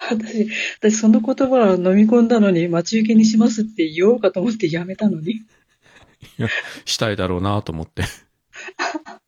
[0.09, 5.31] 私、私その言葉を飲み込んだのに、待ち受けにしますって言おうかと思ってやめたのに。
[5.33, 5.41] い
[6.37, 6.47] や、
[6.85, 8.03] したいだろうなと思って。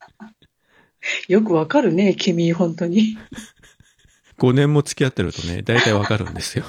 [1.27, 3.17] よくわかるね、君、本当に。
[4.39, 6.65] 5年も付き合ってるとね、大体わかるんですよ。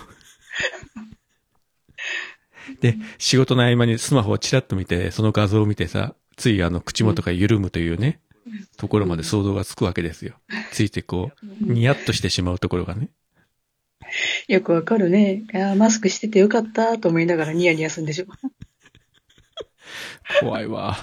[2.80, 8.20] で、仕事の合間にスマホをチラッと見て、その画像を見てさ、ついあの口元が緩むというね、
[8.76, 10.34] ところまで想像がつくわけですよ。
[10.72, 13.10] ついてこう、ニヤッとしてしまうところがね。
[14.48, 15.44] よくわかるね。
[15.52, 18.26] いやマスクしててよかったと思いながらニヤニヤするんでしょ。
[20.40, 20.96] 怖いわ。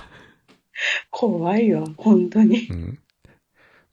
[1.10, 2.74] 怖いわ、本当にう。
[2.74, 3.00] ん。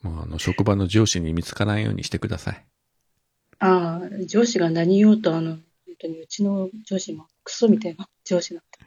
[0.02, 2.64] もうあの、職場の上司に見つからないようにしてください。
[3.58, 5.62] ああ、上司が何言おうと、あの、本
[5.98, 8.86] 当にうちの上司もクソみたいな上司なんだ。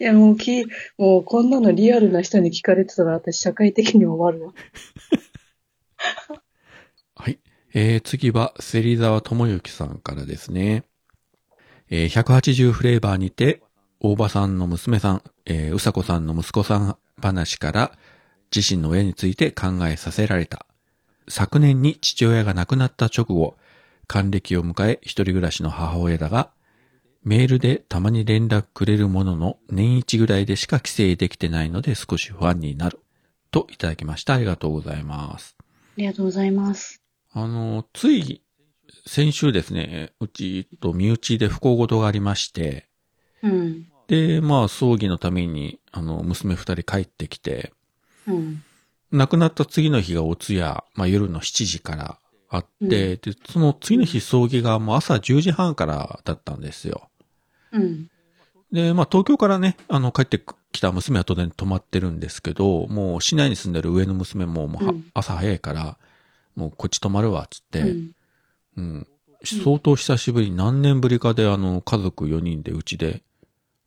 [0.00, 0.64] いや、もうき、
[0.98, 4.52] もうこんなのリアルな人に聞かれてたら私社会的に終わるわ。
[7.14, 7.38] はい。
[7.74, 10.84] えー、次は、芹沢智之さんからですね。
[11.88, 13.62] えー、180フレーバーにて、
[14.00, 17.92] 大場さんの娘さん、えー、うさこさんの息子さん話から、
[18.54, 20.66] 自身の親について考えさせられた。
[21.28, 23.56] 昨年に父親が亡くなった直後、
[24.06, 26.50] 還暦を迎え一人暮らしの母親だが、
[27.24, 33.00] メールでたまに連絡くれるものの年一ぐらいでしか帰省できてないので少し不安になる。
[33.50, 34.34] といただきました。
[34.34, 35.56] ありがとうございます。
[35.60, 35.64] あ
[35.98, 37.02] りがとうございます。
[37.32, 38.42] あの、つい
[39.06, 42.88] 先週ですね、うちと身内で不幸事がありまして、
[43.42, 43.86] うん。
[44.08, 47.72] で、まあ、葬儀のために、あの、娘二人帰ってきて、
[48.26, 48.62] うん。
[49.10, 57.10] 亡くなった次の日がお通夜、まあ夜の7時からあって、で、その次の日葬儀がもう朝10時半からだったんですよ。
[57.72, 58.08] うん。
[58.72, 65.98] で、まあ東京からね、あの、帰ってきた娘は当然泊まってるんですけど、もう市内に住んでる上の娘ももうは、うん朝早いから、
[66.54, 68.14] もうこっち泊まるわ、つって、うん。
[68.76, 69.06] うん。
[69.44, 73.22] 相当久しぶり、何年ぶりかであの、家族4人でうちで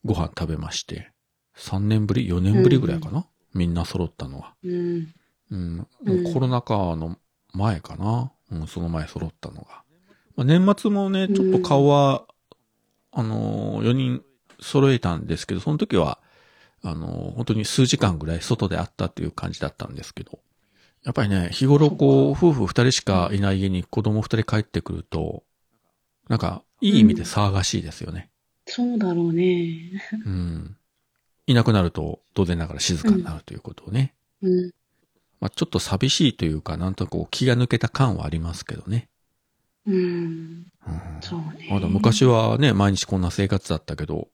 [0.04, 1.10] ご飯食べまして、
[1.56, 4.54] 3年ぶり ?4 年ぶりぐらいかな、みんな揃ったのは。
[4.62, 5.14] うん。
[5.50, 5.86] うん。
[6.06, 7.16] うんコロナ禍の
[7.52, 9.82] 前かなうん、その前揃ったのが。
[10.36, 12.26] まあ、年末もね、ちょっと顔は、
[13.18, 14.22] あのー、4人
[14.60, 16.18] 揃えたんですけど、その時は、
[16.82, 20.38] あのー、本当に数時間ぐらい外で会ったっていう感じだったんですけど、
[21.02, 25.44] やっぱりね、日頃こう、夫婦二人しかいない家に子供二人帰ってくると、
[26.28, 28.28] なんか、いい意味で騒がしいですよね。
[28.66, 30.02] そうだろうね。
[30.26, 30.76] うん。
[31.46, 34.14] いなくなると当然ながら静かになるということをね。
[34.42, 34.72] うん。
[35.40, 39.08] まあちょっと寂しいというか、なんとなくこう気が抜けた感はありますけどね。
[39.86, 39.94] うん。
[39.94, 40.66] うん
[41.20, 41.68] そうね。
[41.70, 44.28] まだ昔はね、毎日こんな生活だったけど、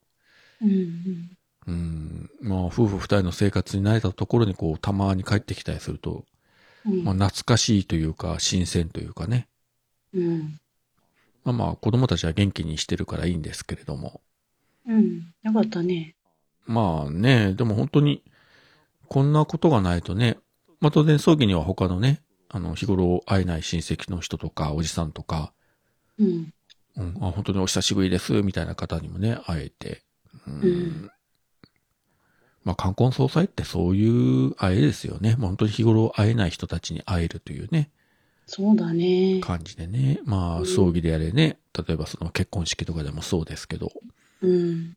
[0.60, 1.36] うん。
[1.66, 6.24] うん、まあ夫婦二人の生活に慣れたところにこうたまに帰ってきたりすると、
[6.86, 7.04] うん。
[7.04, 9.48] まあ懐かしいというか新鮮というかね。
[10.14, 10.60] うん。
[11.44, 14.20] まあまあ子供たちは元気にしてるからいいんですけれども。
[14.86, 15.32] うん。
[15.42, 16.14] よかったね。
[16.66, 18.22] まあね、でも本当に
[19.08, 20.38] こんなことがないとね、
[20.80, 22.20] まあ当然葬儀には他のね、
[22.52, 25.52] あの日頃会えない親戚の人とかおじさんとか、
[26.18, 26.52] うん。
[26.94, 30.02] うん、あ本当にお久しぶりですみたいな方にもね、会えて。
[30.46, 31.10] うんうん
[32.64, 35.34] まあ、冠婚葬祭ってそういう会えですよね。
[35.36, 37.90] もう本当に日頃会えない人たちに会えるというね、
[38.46, 39.40] そうだね。
[39.40, 40.20] 感じでね。
[40.24, 43.90] まあ、うん葬儀であれね、例えばその結婚式とかでもそうですけど。
[44.42, 44.96] うん。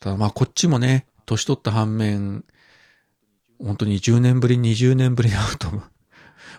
[0.00, 2.44] ただまあ、こっちもね、年取った反面、
[3.58, 5.82] 本当に10年ぶり、20年ぶりに会うと、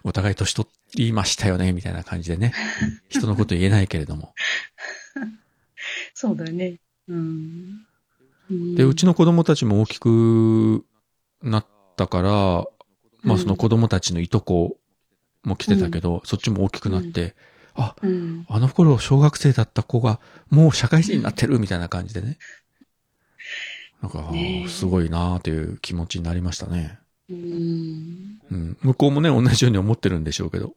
[0.04, 2.54] お互い年取りましたよね、みたいな感じでね。
[3.10, 4.34] 人のこと言えないけれども。
[6.14, 6.80] そうだね。
[7.08, 7.86] うん。
[8.52, 10.86] うんで、うちの子供たちも大きく
[11.42, 12.30] なったから、
[13.22, 14.78] まあその子供たちのいとこ
[15.44, 17.36] も来てたけど、そっちも大きくなって、
[17.74, 18.46] あ、うん。
[18.50, 22.38] あの頃小学生だった子がもう社会人になってるみたいな感じでね。
[24.02, 24.32] なんか、
[24.68, 27.00] すごいなーという気持ちになりましたね。
[27.30, 28.40] うん。
[28.52, 28.78] うん。
[28.82, 30.76] 向こうもね、同じように思ってるんでしょうけど。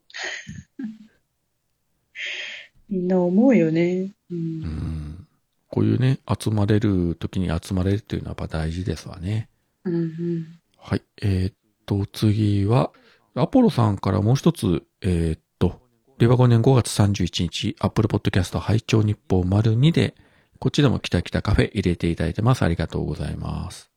[2.89, 4.15] みんな思うよね。
[4.31, 4.35] う。
[4.35, 5.27] うんん。
[5.69, 9.49] こういうね、集まれる時に集まれるっていうのはやっぱ大事ですわね。
[9.85, 9.95] うん。
[9.95, 10.61] うん。
[10.79, 11.03] はい。
[11.23, 11.55] えーっ
[11.85, 12.93] と、次は、
[13.35, 15.83] アポロさんからもう一つ、えーっと、
[16.19, 20.15] 令和5年5月31日、アップルポッドキャスト拝聴日報丸2で、
[20.59, 22.63] こっちでもキタキタカフェ入れていただいてます。
[22.63, 23.91] ありがとうございます。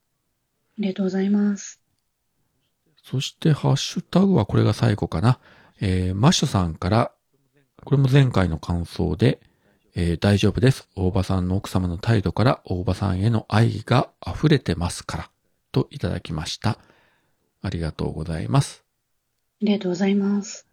[0.78, 1.79] ありがとうございます。
[3.02, 5.38] そして、ハッシュタグはこれが最後かな。
[5.80, 7.12] えー、マッシュさんから、
[7.84, 9.40] これも前回の感想で、
[9.94, 10.88] えー大丈夫です。
[10.94, 15.30] 大場さんの奥様の態度から大場さんへの愛が溢れてますから、
[15.72, 16.78] といただきました。
[17.62, 18.84] ありがとうございます。
[19.62, 20.66] ありがとうございます。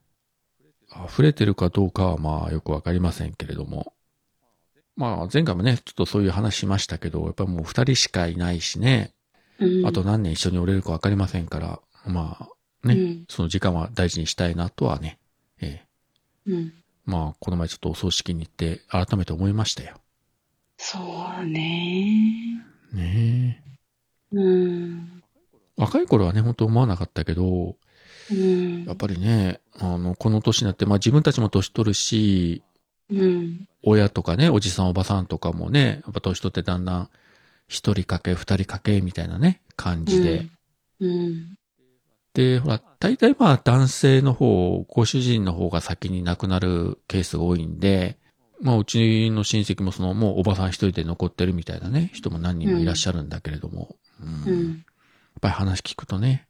[1.06, 3.94] 溢れてるかどうかはまあよくわかりませんけれども。
[4.96, 9.14] まあ前回もね、ちょっとそういう話しましたけど、やっぱりもう二人しかいないしね、
[9.60, 9.86] うん。
[9.86, 15.20] あと何年一緒におれるかわかりませんから、まあね、うんその時間は大事にしたいなとはね、
[15.62, 15.84] え
[16.46, 16.74] えうん。
[17.06, 19.98] まあこの前ちょっとお葬式に行って改めて思いましたよ。
[20.78, 21.00] そ
[21.42, 22.64] うね。
[22.94, 23.64] ね
[24.34, 24.36] え。
[24.36, 25.24] うん。
[25.76, 27.76] 若い頃はね、本当思わなかったけど、
[28.32, 28.96] うんやっ。
[28.96, 32.64] ぱりね、あの、この年になって、まあ自分たちも年取るし、
[33.10, 33.68] うん。
[33.84, 37.10] 親とかね、おじさんおばさんとかもね、やっぱ年取ってだんだん、
[37.68, 40.48] 一人かけ、二人かけ、みたいなね、感じで。
[41.00, 41.58] うん。
[42.38, 48.20] で、ほら、大体まあ男性の方、ご主人の方が先に亡くなるケースが多いんで、
[48.62, 54.86] まあうちの親戚もその、もうおばさん一人で残ってるみたいなね、人も何人もいらっしゃるんだけれども、うんやっうん。
[55.42, 56.48] ぱり話聞くとね、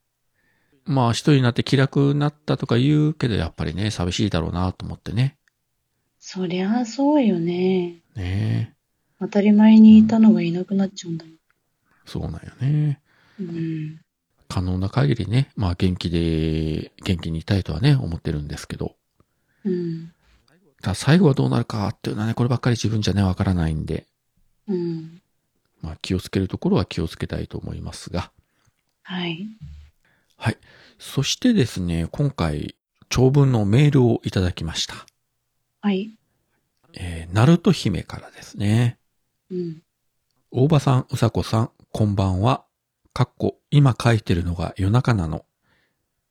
[0.85, 5.37] まあ一人になって気楽になったとか言うけど、やっぱりね、寂しいだろうなと思ってね。
[6.19, 8.01] そりゃそうよね。
[8.15, 8.75] ねえ、
[9.21, 11.35] 当たり前にいたのがいなくなっちゃうんだもん。
[12.05, 13.01] そうなんよね。
[13.39, 13.99] うん。
[14.47, 18.95] 可能な限りね、まあ元気で、元気にいたいとはね、思ってるんですけど。
[19.65, 20.13] うん。
[20.81, 24.05] ただ最後はどうなるかっていうのはね、こればっかり自分じゃね、わからないんで、
[24.67, 25.21] うん。
[25.81, 28.31] まあ気をつけるところは気をつけたいと思いますが。
[29.03, 29.47] はい。
[30.37, 30.57] はい。
[30.99, 32.75] そしてですね、今回、
[33.09, 35.05] 長文のメールをいただきました。
[35.81, 36.17] はい。
[36.93, 38.97] えー、ナルト姫からですね。
[39.49, 39.81] うん。
[40.51, 42.66] 大場さん、うさこさん、こんばんは。
[43.17, 45.43] かっこ、今書いてるのが夜中なの。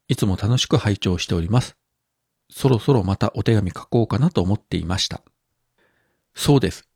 [0.07, 1.77] いつも楽しく拝聴しております。
[2.49, 5.21] そろそろまたお手紙書こうかなと思っていました。
[6.37, 6.89] そうです。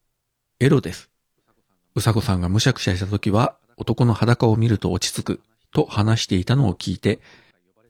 [0.61, 1.11] エロです。
[1.97, 5.41] うさこさんがむしゃくしゃした時は、男の裸を見ると落ち着く、
[5.73, 7.19] と話していたのを聞いて、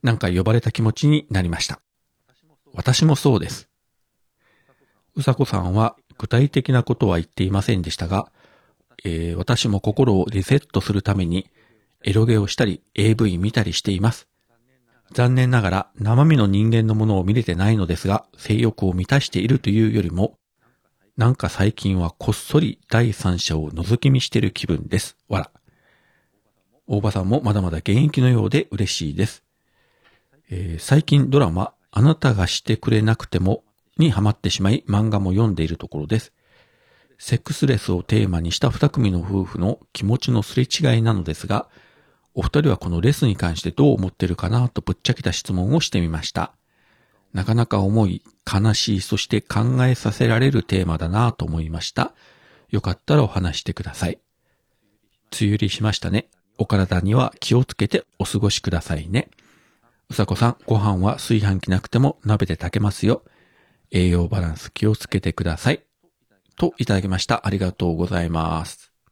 [0.01, 1.81] なんか呼ばれた気持ちになりました。
[2.73, 3.69] 私もそうです。
[5.13, 8.31] うさこさんは具体的なことは言っていませんでしたが、
[9.03, 11.50] えー私も心をリセットするために、
[12.03, 14.27] エロゲをしたり AV 見たりしています。
[15.13, 20.37] 残念ながら生身の人間のものを見れてないのですが、性欲を満たしているというよりも、
[21.17, 25.17] なんか最近はこっそり第三者を覗き見してる気分です。
[25.27, 25.51] わら。
[26.87, 29.43] 大場さんもまだまだ現役のようで嬉しいです。
[30.49, 33.63] えー最近ドラマ、あなたがしてくれなくても
[33.97, 36.33] にハマってしまい漫画も読んでいるところです。
[37.17, 41.69] セックスレスをテーマにした二組の夫婦の気持ちのすれ違いなのですが、
[42.33, 46.53] お二人はこのレスに関してどう思ってるかなとぶっちゃけた質問をしてみました。
[47.33, 52.13] なかなか重い、悲しい、そして考えさせられるテーマだなと思いました。
[52.69, 54.19] よかったらお話してください。
[55.31, 56.27] 梅雨入りしましたね。
[56.57, 59.29] お体には気をつけてお過ごしくださいね。
[60.09, 63.23] うさこさん、ご飯は炊飯器なくても鍋で炊けますよ。
[63.91, 65.83] 栄養バランス気をつけてください。
[66.57, 67.47] といただきました。
[67.47, 68.91] ありがとうございます。
[69.07, 69.11] あ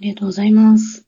[0.00, 1.07] りがとうございます。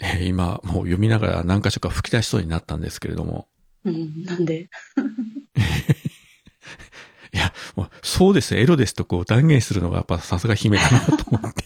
[0.00, 3.46] えー今、もう読みながら何箇所か吹き出しそうになったんですけれども。
[3.84, 4.68] うん、なんで？
[7.32, 11.64] いや、もうそうです、エロですとこう断言するのがやっぱさすが姫だなと思って。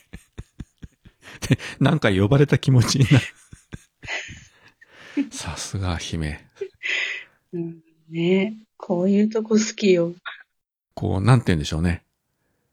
[1.54, 3.26] で、なんか呼ばれた気持ちになる。
[5.32, 6.44] さすが姫。
[7.52, 7.78] うん、
[8.10, 10.14] ねこういうとこ好きよ。
[10.94, 12.02] こう、なんて言うんでしょうね。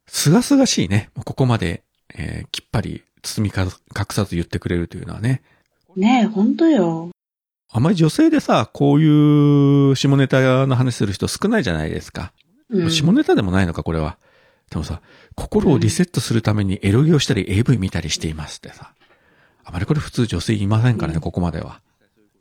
[0.08, 1.10] すがすがしいね。
[1.14, 1.84] ここまで、
[2.14, 3.72] えーきっぱり包みか隠
[4.12, 5.42] さず言ってくれるというのはね。
[5.96, 7.10] ねえ、ほんとよ。
[7.74, 12.34] あまり女性でさ、こういう下ネタの話する人少ないじゃないですか。
[12.70, 14.18] うん、下ネタでもないのか、これは。
[14.70, 15.02] でもさ、
[15.36, 18.94] 心をリセットするためにエロゲをしたり AV 見たりしていますってさ。
[19.64, 21.82] あまりこれ普通女性いませんからね、うんここまでは。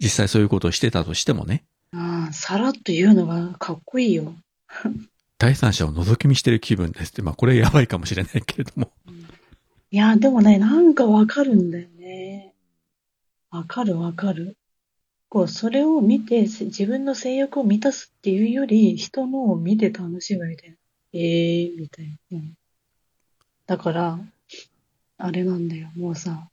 [0.00, 1.64] 実際そういうことをしてたとしてもね。
[1.92, 4.34] ああさらっと言うのがかっこいいよ。
[5.38, 7.22] 第三者を覗き見してる気分ですって。
[7.22, 8.90] まあこれやばいかもしれないけれども。
[9.90, 12.49] いや、でもね、なんかわかるんだよね。
[13.50, 14.56] わかるわかる。
[15.28, 20.76] こう、それを見て、せ自分の性欲を満たすっていうより、人のを見て楽しむみたいな。
[21.12, 22.38] ええー、みたいな。
[22.38, 22.54] うん。
[23.66, 24.18] だから、
[25.18, 26.48] あれなんだよ、もうさ、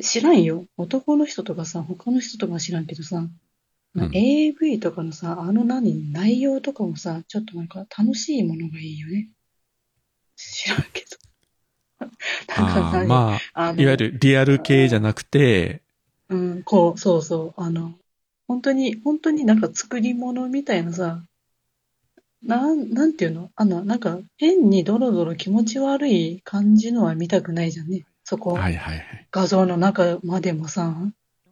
[0.00, 0.66] 知らんよ。
[0.76, 3.30] 男の人とかさ、他の人とか知らんけどさ、うん
[4.12, 9.30] AV とかのさ、あの何、内容とかもさ、ちょっとなんか楽しいものがいいよね。
[10.36, 11.16] 知らんけど。
[11.98, 15.82] なんかあまあ、いわゆるリアル系じゃなくて、
[16.28, 17.94] うん、こう、そうそう、あの、
[18.48, 21.22] 本当に、本当になんか作り物みたいなさ、
[22.42, 23.50] なん、なんていうの？
[23.56, 28.06] あの、なんか変にドロドロ気持ち悪い感じのは見たくないじゃんね。
[28.24, 29.28] そこ、はいはいはい。
[29.30, 30.94] 画像の中までもさ、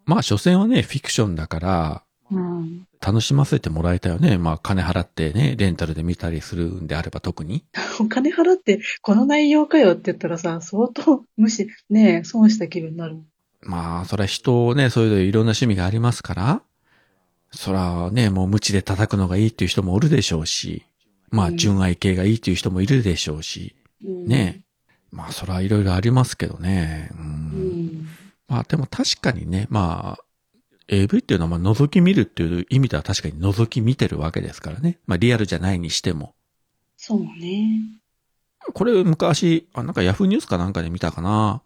[0.06, 2.86] まあ、所詮はね、フィクションだから、うん。
[3.00, 4.38] 楽しませてもらいたいよね。
[4.38, 7.64] まあ、金払ってね、レンタルで見たりするんであれば特に。
[8.00, 13.26] お 金払って、この内容かよって言ったらさ、相当無視、ねえ、損した気分になるもん。
[13.64, 16.62] まあ、それは人ね、それぞれいろんな趣味がありますから、
[17.50, 20.84] そらね、もう無知で叩くのがいいっていう人もおるでしょうし、
[21.30, 24.62] まあ、うん純愛系がいいっていう人もいるでしょうし、うん、ね
[25.10, 27.10] まあ、それはいろいろありますけどね。
[27.12, 27.14] う。
[27.16, 28.08] うんん。
[28.48, 30.24] まあ、でも確かにね、まあ、
[30.88, 34.98] AV っていうのはまあ覗き見るっていう意味では確かに覗き見てるわけですからね。
[35.06, 36.34] まあリアルじゃないにしても。
[36.96, 37.80] そうね。
[38.72, 41.62] これ昔、あなんかヤフーニュースかなんかで見たかな。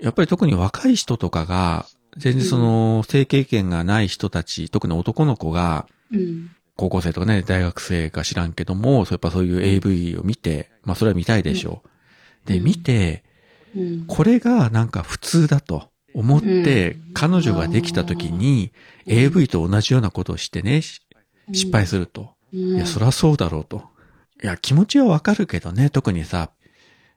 [0.00, 1.86] やっぱり特に若い人とかが、
[2.16, 6.50] 全然その性経験がない人たち、特に男の子が、うん。
[6.76, 11.82] 高校生とかね、大学生か知らんけども、そうやっぱそういう AV を見て、まあそれは見たいでしょ
[12.44, 12.48] う。
[12.48, 13.24] で、うん見て、
[13.74, 14.04] うん。
[14.06, 18.72] これがなんか普通だと思ってうん、彼女ができた時に、
[19.06, 21.00] AV と同じようなことをしてね、し
[21.52, 22.34] 失敗すると。
[22.52, 22.76] うん。
[22.76, 23.84] いや、そりゃそうだろうと。
[24.42, 26.50] いや、気持ちはわかるけどね、特にさ、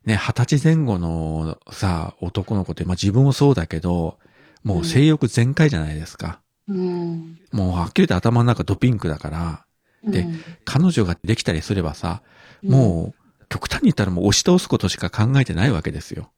[0.06, 4.18] ね、二十歳前後のさ、男の子って、まあ自分もそうだけど、
[4.64, 6.42] もう性欲全開じゃないですか。
[6.68, 7.40] うん。
[7.52, 9.66] もうはっきりと頭の中ドピンクだから、
[10.04, 12.22] でうん、彼女ができたりすればさ、
[12.64, 16.32] もう、極端に言ったらもう押し倒すことしか考えてないわけですよ。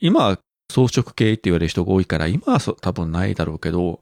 [0.00, 0.38] 今は
[0.70, 4.00] 装飾系って言われる人が多いから、今はそ多分ないだろうけど、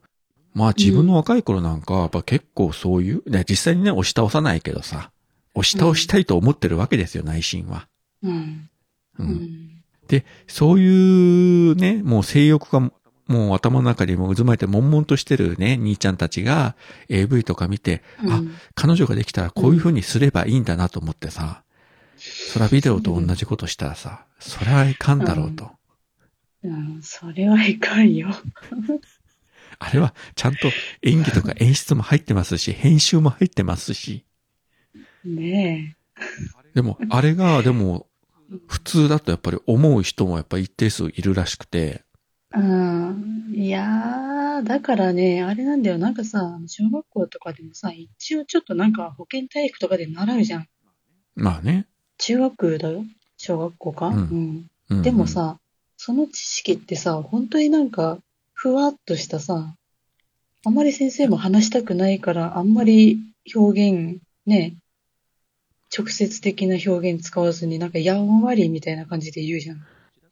[0.53, 5.11] まあ自分の若い頃なんかはやっぱ結構そういう、ね、実際にね押し倒さないけどさ、
[5.55, 7.87] 押し倒したいと思ってるわけですよ、内心は。
[8.23, 8.69] うん。
[9.19, 9.23] う。
[9.23, 9.83] うんん。
[10.07, 12.91] で、そういうね、もう性欲が
[13.27, 16.75] もう頭の中にも渦巻いて悶々としてるね、兄ちゃんたちが
[17.09, 18.41] AV とか見て、あ、
[18.75, 21.63] 彼女ができたらこういう風にすればいいんだなと思ってさ、
[22.17, 25.71] そらビデオと同じことしたらさ、それはいかんだろうと。
[26.63, 28.29] うん、それはいかんよ。
[29.79, 30.69] あれはちゃんと
[31.01, 34.25] 演技とか演出も入ってますし、編集も入ってますし、
[35.25, 35.97] ね
[36.73, 38.07] でもあれがでも
[38.67, 42.03] 普通だとやっぱり思う人もやっぱり一定数いるらしくて、
[42.55, 42.59] え。
[42.59, 43.53] うん。
[43.53, 45.97] いやー、だからね、あれなんだよ。
[45.97, 50.67] なんかさ、小学校とかでもさ、一応ちょっとなんか保健体育とかで習うじゃん。
[51.35, 51.87] まあね。
[52.17, 53.05] 中学だよ
[53.37, 55.57] 小学校か、うんうんうんでも、さ、
[55.97, 58.19] その知識ってさ、本当になんか、
[58.53, 59.75] ふわっとしたさ、
[60.65, 63.19] あんまり先生も話したくないから、あんまり
[63.55, 64.75] 表現、ね、
[65.95, 69.77] 直接的な表現使わずに、なんかやんわりみたいな感じで言うじゃん。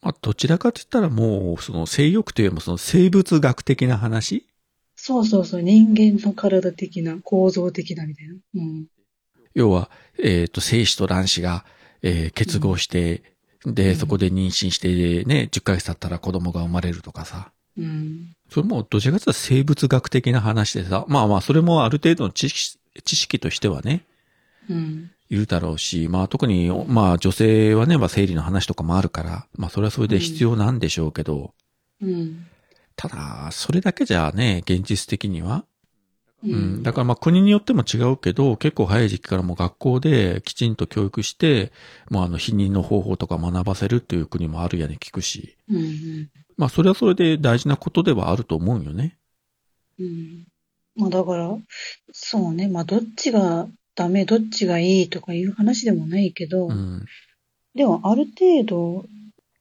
[0.02, 4.48] まあ、どちらかと言ったらもう、その性欲というよりもその生物学的な話？
[4.96, 8.36] そうそうそう、人間の体的な、構造的なみたいな。
[8.56, 8.86] うん。
[9.54, 11.66] 要は、えっ、と、精子と卵子が、
[12.02, 13.24] えー結合して、
[13.66, 17.52] で、うんそこで妊娠して、ね、10ヶ月経ったら子供が生まれるとかさ。
[17.78, 18.36] うん。
[18.50, 24.06] それもどちらかというと生物学的な話でさ、まあまあ、それもある程度の知識、知識としてはね、
[24.70, 25.12] うん。
[25.32, 31.54] いるだろうし、まあ特に、まあ女性はね、まあ生理の話とかもあるから、まあそれはそれで必要なんでしょうけど、
[32.02, 32.48] うん。
[32.98, 35.64] ただ、それだけじゃね、現実的には。
[36.44, 36.84] ううん。
[36.84, 41.72] だからまあ国によっても違うけど、結構早い時期からもう学校できちんと教育して、
[42.10, 45.56] もうあの、避妊の方法とか学ばせるっていう国もあるやね聞くし。
[45.70, 45.78] うん。
[45.78, 46.30] うん。
[46.58, 49.18] まあそれはそれで大事なことではあると思うよね。
[49.98, 50.46] うん。
[50.98, 51.56] まあだから、
[52.12, 52.68] そうね。
[52.68, 57.06] まあどっちがダメ、どっちがいいとかいう話でもないけど、うん。
[57.76, 59.06] でもある程度、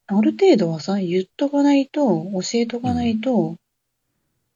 [0.06, 3.56] ある程度はさ、言っとかないと、教えとかないと、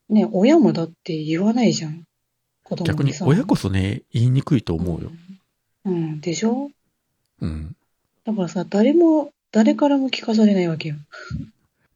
[0.08, 2.04] ね、親もだって言わないじゃん。
[2.62, 2.84] 子供。
[2.84, 5.12] 逆に親こそね、言いにくいと思うよ。
[5.84, 6.70] うん、でしょ？
[7.40, 7.76] うん。
[8.24, 10.96] だからさ、誰も、誰からも聞かされないわけよ。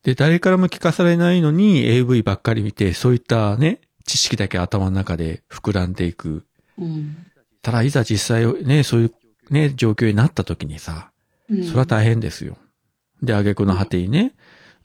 [0.03, 6.45] で、誰からも聞かされないのに AV ばっかり見て、そういったね、知識だけ頭の中で膨らんでいく。
[6.79, 7.17] うん。
[7.63, 9.13] ただ、いざ実際ね、そういう
[9.51, 11.11] ね、状況になった時にさ、
[11.51, 12.57] うん、それは大変ですよ。
[13.23, 14.35] で、挙句の果てにね、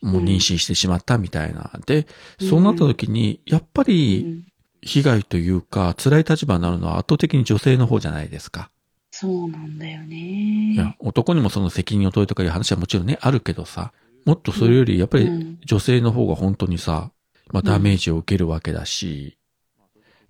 [0.02, 1.72] もう妊娠してしまったみたいな。
[1.86, 2.08] で、
[2.40, 4.46] そうなった時に、やっぱうりん
[4.82, 8.70] 被害というか、辛い立場になるのは圧倒的に女性の方じゃないですか。
[9.12, 13.94] そうなんだよいやね。、男にもその責任を取るとかいう話はもちろんね、あるけどさ、
[14.26, 17.12] もっとそれよりやっぱりうん女性の方が本当にさ、
[17.52, 19.38] まあダメージを受けるわけだし、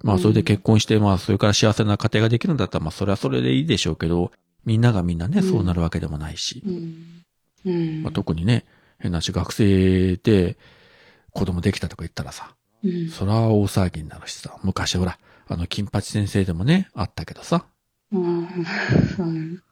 [0.03, 4.31] まあそれで結婚して、まあそれから幸せな家庭ができるんだったら、まあそれはそれでいいでしょうけど、
[4.65, 6.61] みんながみんなね、うんそうなるわけでもないし。
[8.03, 8.65] まあ特にね、
[8.99, 10.57] 変な話、学生で
[11.31, 13.09] 子供できたとか言ったらさ、うん。
[13.09, 17.65] そら大騒ぎになるしさ、昔ほら、あの、金八先生でもね、あったけどさ、
[18.11, 18.47] うん。
[19.19, 19.63] うん。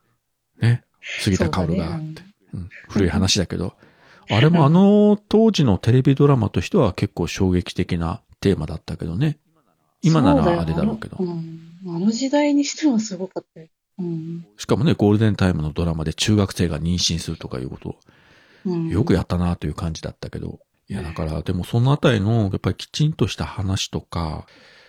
[0.61, 2.15] ね、杉田薫が、そうだね
[2.53, 3.73] うん、古い話だけど、
[4.29, 9.37] あれもあの当時のテレビドラマとしては結構衝撃的なテーマだったけどね。
[10.01, 11.23] 今ならあれだろうけどあ。
[11.23, 11.71] のうん。
[11.87, 13.67] あの時代にしてはすごかったよ。
[13.99, 14.45] うん。
[14.57, 17.95] しかもね、ゴールデンタイムのドラマで中学生が妊娠するとかいうこと
[18.65, 20.59] うん、よくやったなという感じだったけど。
[20.87, 24.45] いや、だから、でもそのあたりの、やっぱりきちんとした話とか、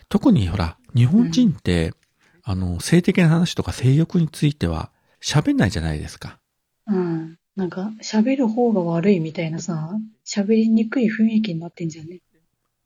[0.09, 1.95] 特にほら、日本人って、
[2.43, 4.91] あの、性的な話とか性欲については
[5.23, 6.39] 喋んないじゃないですか。
[6.87, 7.39] うん。
[7.55, 9.97] なんか、喋る方が悪いみたいなさ、
[10.27, 12.21] 喋りにくい雰囲気になってんじゃんね。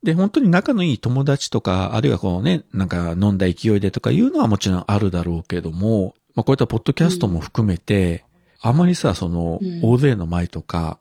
[0.06, 8.24] で、本当に仲のいい友達とか、あるいはこうね、なんか飲んだ勢いでとかいうのはもちろんあるだろうけども、まあこういったポッドキャストも含めて、
[8.60, 10.98] あまりさ、そのうん、大勢の前とか、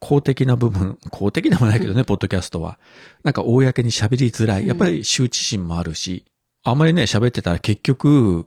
[0.00, 2.78] 公的な部分、公的でもないけどね、ポッドキャストは。
[3.22, 4.66] なんか公に喋りづらい。
[4.66, 6.24] やっぱり羞恥心もあるし、
[6.64, 8.46] あまりね、喋ってたら結局、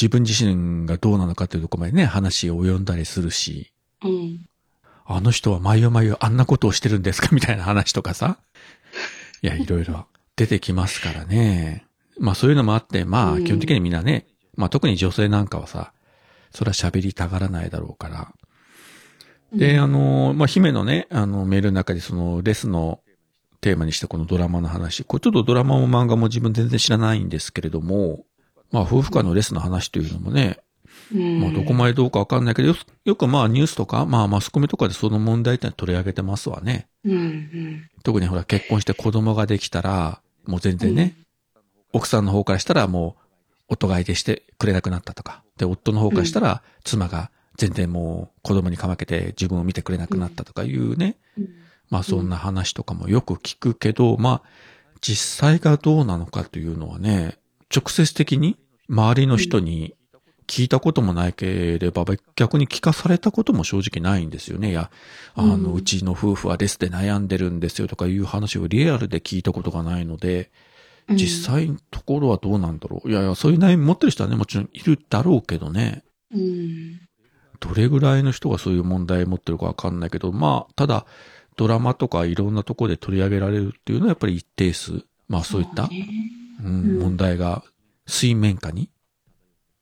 [0.00, 3.70] 自分自身がどうなのかというところまでね、話を及んだりするし、
[4.02, 4.46] うん。
[5.06, 7.28] あの人は毎夜毎夜あんなことをしてるんですか？
[7.32, 8.38] みたいな話とかさ。
[9.44, 11.84] いや、いろいろ出てきますからね。
[12.18, 14.26] まあそういうのもあって、まあうん基本的にみんなね、
[14.56, 15.92] まあ特に女性なんかはさ、
[16.50, 18.32] それは喋りたがらないだろうから。
[19.52, 23.00] で、あの、まあ姫のね、あのメールの中でそのレスの
[23.60, 25.04] テーマにしたこのドラマの話。
[25.04, 28.24] これちょっとドラマも漫画も自分全然知らないんですけれども、
[28.72, 30.58] まあ夫婦間のレスの話というのもね、
[31.12, 32.74] うん、まあ、どこまでどうかわかんないけど、よ
[33.04, 36.86] よくまあニュースとか、まあマスコミとかでその問題点取り上げてますわね。
[37.04, 37.90] うん、うん。
[38.02, 41.14] 特にほら結婚して子供ができたら、もう全然ね、
[41.92, 43.22] 奥さんの方からしたらもう、
[43.68, 45.42] 夫が相手してくれなくなったとか。
[45.56, 51.16] で、夫の方からしたら、妻が全然もう子供にかまけて自分を見てくれなくなったとかいうね。
[51.38, 51.48] うん
[51.90, 54.48] まあそんな話とかもよく聞くけど、まあ、
[55.00, 57.36] 実際がどうなのかというのはね、
[57.74, 58.56] 直接的に
[58.88, 59.94] 周りの人に
[60.46, 62.04] 聞いたこともないければ、
[62.36, 64.70] 逆に聞かされたことも正直ないんですよね。
[64.70, 64.90] いや、
[65.34, 70.46] あの、うちの夫婦はレスで悩んでるんですよとかいう話をリアルで聞いたことがないので、うん
[71.10, 73.10] 実際のところはどうなんだろう。
[73.10, 76.02] いやいや、そういう悩み持ってる人はね、もちろんいるだろうけどね。
[76.32, 76.98] うん。
[77.60, 81.04] どれぐらいの人がそういう問題持ってるかわかんないけど、まあ、ただ、
[81.56, 87.62] ドラマとかいろんなところで取り上げられるっていうのはやっぱり一定数、まあそういった、うん問題が
[88.06, 88.88] 水面下に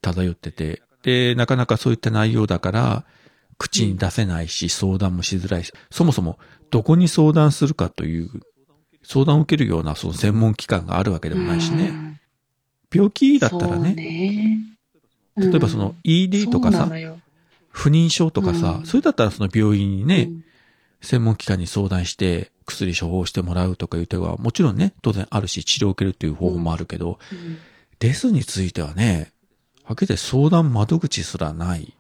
[0.03, 3.05] 漂ってて、で、なかなかそういった内容だから、
[3.59, 6.39] 口に出せないし、相談もしづらいし、そもそも
[6.71, 8.29] どこに相談するかという、
[9.05, 11.89] 相談を受けるようなその専門機関があるわけでもないしね。
[11.89, 12.21] うん。
[12.93, 14.59] 病気だったらね、ね。
[15.37, 16.91] 例えばその ED とかさ
[17.71, 18.87] 不妊症とかさ、うん。
[18.87, 20.45] それだったらその病院にね、うん。
[21.01, 27.59] 専門機関に相談して薬処方してもらうとかいう手はもちろんね、当然あるし治療を受けるっていう方法もあるけど、うん。
[27.99, 29.32] レスについてはね、
[29.93, 31.93] はっきり言って相談窓口すらない。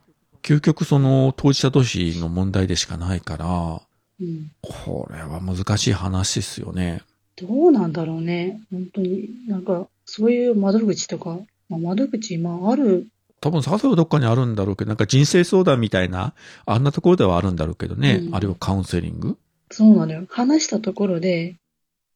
[0.42, 3.82] 究極その当事者同士の問題でしかないから、
[4.20, 4.50] うん。
[4.62, 7.02] これは難しい話ですよね。
[7.36, 8.62] どうなんだろうね。
[8.70, 9.28] 本当に。
[9.46, 11.38] なんか、そういう窓口とか、
[11.68, 13.08] まあ、窓口今ある、
[13.42, 16.32] 多分探せばどっかにあるんだろうけど、なんか人生相談みたいな、
[16.64, 18.20] あんなところではあるんだろうけどね。
[18.22, 19.36] うんあるいはカウンセリング
[19.70, 20.24] そうなのよ。
[20.30, 21.56] 話したところで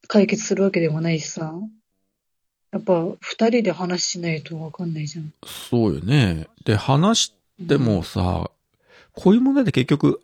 [0.09, 1.53] 解決するわけでもないしさ。
[2.77, 5.33] やっぱ、二人で話しないとわかんないじゃん。
[5.45, 6.47] そうよね。
[6.65, 7.35] で、話し
[7.67, 8.51] てもさ、
[9.13, 10.21] こういう問題で結局、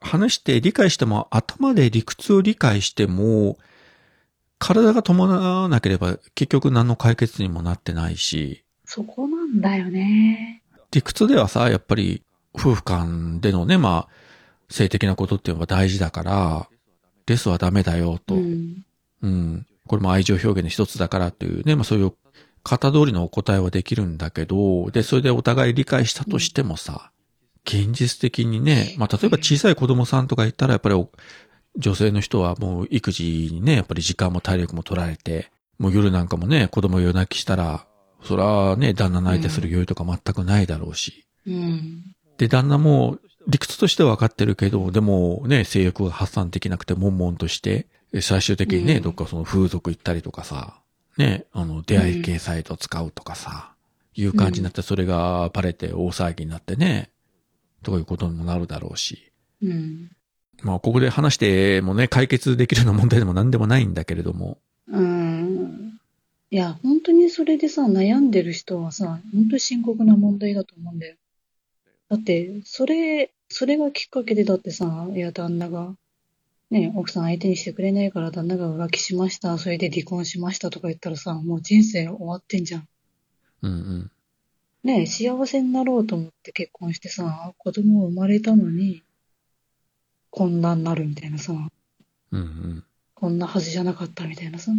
[0.00, 3.58] 話して理解しても、頭で理屈を理解しても、
[4.58, 10.62] 体が伴わなければ結局何の解決にもなってないし、そこなんだよね。
[10.92, 12.22] 理屈ではさ、やっぱり
[12.54, 14.08] 夫婦間でのね、まあ、
[14.68, 16.68] 性的なことっていうのが大事だから、
[17.26, 18.34] レスはダメだよと。
[18.34, 18.84] うん。
[19.22, 19.66] うん。
[19.90, 22.12] これも愛情表現の一つだからっていうね、まあそういう
[22.62, 27.10] 型通りのお答えはできるんだけど、で、それでお互い理解したとしてもさ、
[27.66, 31.10] 現実的にね、まあ例えば小さい子供さんとか言ったらやっぱりお
[31.76, 37.84] 女性の人はもう育児にね、やっぱり時間も体力も取られて、もう夜なんかもね、子供夜泣きしたら、
[38.22, 41.26] そらね、旦那泣いてする余裕とか全くないだろうし。
[41.48, 42.14] うん。
[42.38, 43.18] で、旦那も
[43.48, 50.80] 理屈としては分かってるけど、でもね、性欲が発散できなくて悶々として、え最終的にね、うんどっかその風俗行ったりとかさ、
[51.16, 53.72] ね、あの、出会い系サイト使うとかさ、
[54.14, 57.10] いう感じになって、それがバレて大騒ぎになってね、
[57.82, 59.32] とかいうことにもなるだろうし。
[59.62, 60.10] うん。
[60.62, 64.58] まあ、ここで話してもね、解決できるような問題でも何でもないんだけれども。
[64.88, 65.98] うん。
[66.50, 71.16] いや、本当にそれでさ、悩んでる人はさ、本当に深刻な問題だと思うんだよ。
[72.08, 75.94] だって、それ、それがきっかけでだってさ、いや、旦那が、
[76.70, 82.88] ね、奥さん相手にしてくれないから旦那が浮気しました、それで離婚しましたとか言ったらさ、もう人生終わってんじゃん。
[83.62, 84.10] うんうん。
[84.84, 89.02] ね、幸せになろうと思って結婚してさ、子供生まれたのに、
[90.30, 91.56] こんなになるみたいなさ、う
[92.36, 92.84] んうん。
[93.14, 94.70] こんなはずじゃなかったみたいなさ。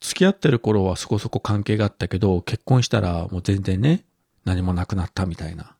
[0.00, 4.04] 付き合ってる頃はそこそこ関係があったけど、結婚したらもう全然ね、
[4.44, 5.76] 何もなくなったみたいな。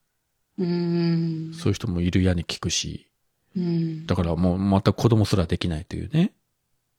[0.59, 1.55] うーん。
[1.55, 3.09] そういう人もいるやに聞くし。
[3.57, 4.07] うん。
[4.07, 6.33] だからもうまた子供すらできないというね。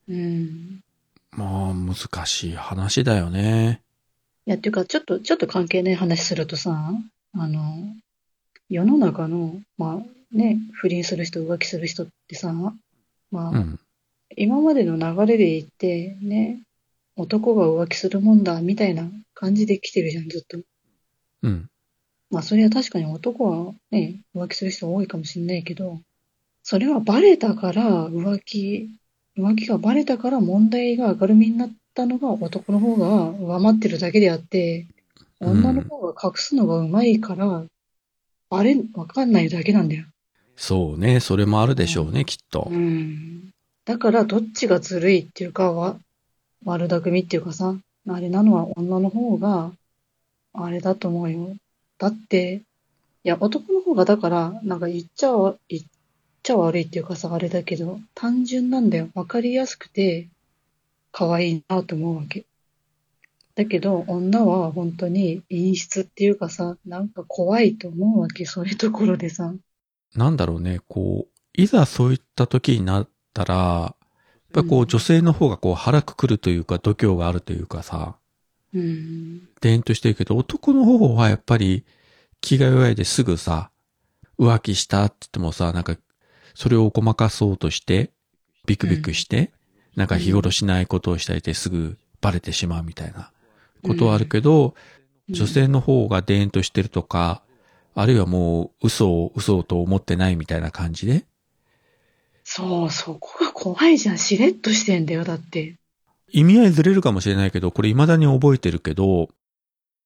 [0.08, 0.84] うん。
[1.32, 3.82] まあ難しい話だよね。
[4.48, 6.92] いや、っていうか、ちょっと、ちょっと関係ない話するとさ、
[7.34, 7.96] あの、
[8.70, 12.74] 世の中の、まあね、不倫する人、浮気する人ってさ、ま
[13.34, 13.80] あ、うん。
[14.38, 16.62] 今までの流れで言って、ね、
[17.16, 20.60] 男が浮気するもんだ、みたいな感じで来てるじゃん、ずっと。
[21.42, 21.70] うん。
[22.30, 26.02] まあ、それは確かに男はね、浮気する人多いかもしれないけど、
[26.68, 28.90] それはバレたから浮気、
[29.38, 34.88] 浮気がバレたから問題が明るみになったのが男の方が上回ってるだけであって、
[35.40, 37.66] 女の方が隠すのがうまいから、
[38.50, 40.06] バレ、わかんないだけなんだよ。
[40.56, 41.20] そうね。
[41.20, 42.76] それもあるでしょうね、きっとう。
[42.76, 43.52] ん。
[43.86, 46.00] だから、どっちがずるいっていうか、わ、
[46.64, 49.72] 悪巧みっていうかさ、あれなのは女の方が、
[50.54, 51.56] あれだと思うよ。
[52.00, 52.64] だって、
[53.24, 55.84] いや、男の方がだから、なんか言っちゃわ、言っ
[56.46, 59.10] ちゃ悪いっていうかさ、あれだけど、単純なんだよ。
[59.16, 60.30] わかりやすくて、
[61.12, 62.46] 可愛いなと思うわけ。
[63.56, 69.56] だけど、女は本当に陰湿っていうかさ、なんか怖いと思うわけ、そういうところでさ。
[70.14, 73.98] なんだろうね、こう、いざそういった時になったら、やっ
[74.54, 78.18] ぱりこううん女性の方がこう腹くくるというか度胸があるというかさ、
[78.74, 79.50] うん。
[79.62, 81.86] でんとしてるけど、男の方はやっぱり
[82.40, 83.72] 気が弱いですぐさ、
[84.38, 85.96] 浮気したって言ってもさ、なんか、
[86.56, 88.12] それをごまかそうとして、
[88.66, 89.52] ビクビクして、
[89.96, 93.32] なんか日頃しないことをしたりしてすぐバレてしまうみたいな
[93.84, 94.74] ことはあるけど、
[95.30, 97.44] 女性の方がでんとしてるとか、
[97.94, 101.26] あるいはもう嘘を嘘と思ってないみたいな感じで、
[102.46, 104.18] そう、そこが怖いじゃん。
[104.18, 105.76] しれっとしてんだよ、だって。
[106.32, 109.30] 意味合いずれるかもしれないけど、これ未だに覚えてるけど、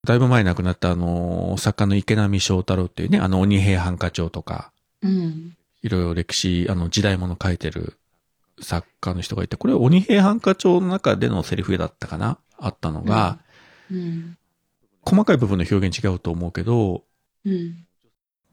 [0.06, 4.72] だいぶ前亡くなったあの、作家の池波正太郎っていうね、あの鬼平犯科帳とか、
[5.02, 5.56] うん。
[5.82, 7.98] いろいろ歴史、あの時代物書いてる
[8.60, 12.38] 作家の人がいて、これ鬼平犯科帳の中でのセリフだったかな？
[12.58, 13.38] あったのが、
[13.90, 14.36] うん。
[15.02, 17.04] 細かい部分の表現違うと思うけど、
[17.46, 17.86] うん。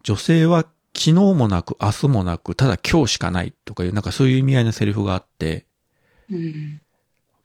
[0.03, 0.59] 女性は
[0.95, 5.65] 昨日もなく明日もなく、ただ今日しかないとかいう、なんかそういう意味合いのセリフがあって、
[6.31, 6.81] うん。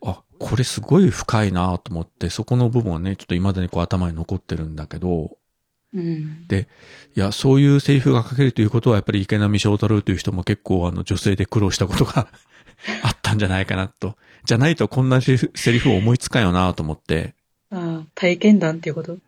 [0.04, 5.36] あ、これすごい深いなと思って、そこの部分はね、ちょっと未だにこう頭に残ってるんだけど、
[5.94, 6.46] うん。
[6.50, 12.28] いや、そういうセリフが書けるということは、やっぱり池波正太郎という人も結構あの女性で苦労したことが
[13.02, 14.16] あったんじゃないかなと。
[14.44, 17.34] じゃないとこんなセリフセリフを思いつかんよなと思って、
[17.70, 19.18] ああ、体験談っていうこと？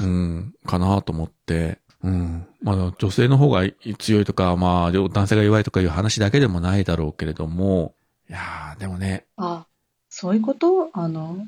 [0.00, 2.46] うん、かなと思って、うん。
[2.62, 3.64] まあ女性の方が
[3.98, 7.94] 強いとか、まあ男性が弱いとかいう話だけでもないだろうけれども、
[8.28, 9.66] いやー、でもね、あ、
[10.08, 10.90] そういうこと？
[10.94, 11.38] あの、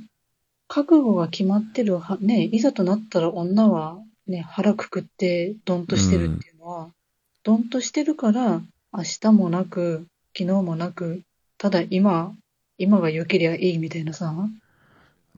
[0.68, 3.98] 覚悟が決まってるは、ね、いざとなったら女は
[4.28, 6.90] ね、腹くくってドンとしてるっていうのは、
[7.42, 8.60] ドンとしてるから、
[8.92, 10.06] 明日もなく、
[10.36, 11.22] 昨日もなく、
[11.56, 12.34] ただ今、
[12.78, 14.34] 今が良けりゃいいみたいなさ、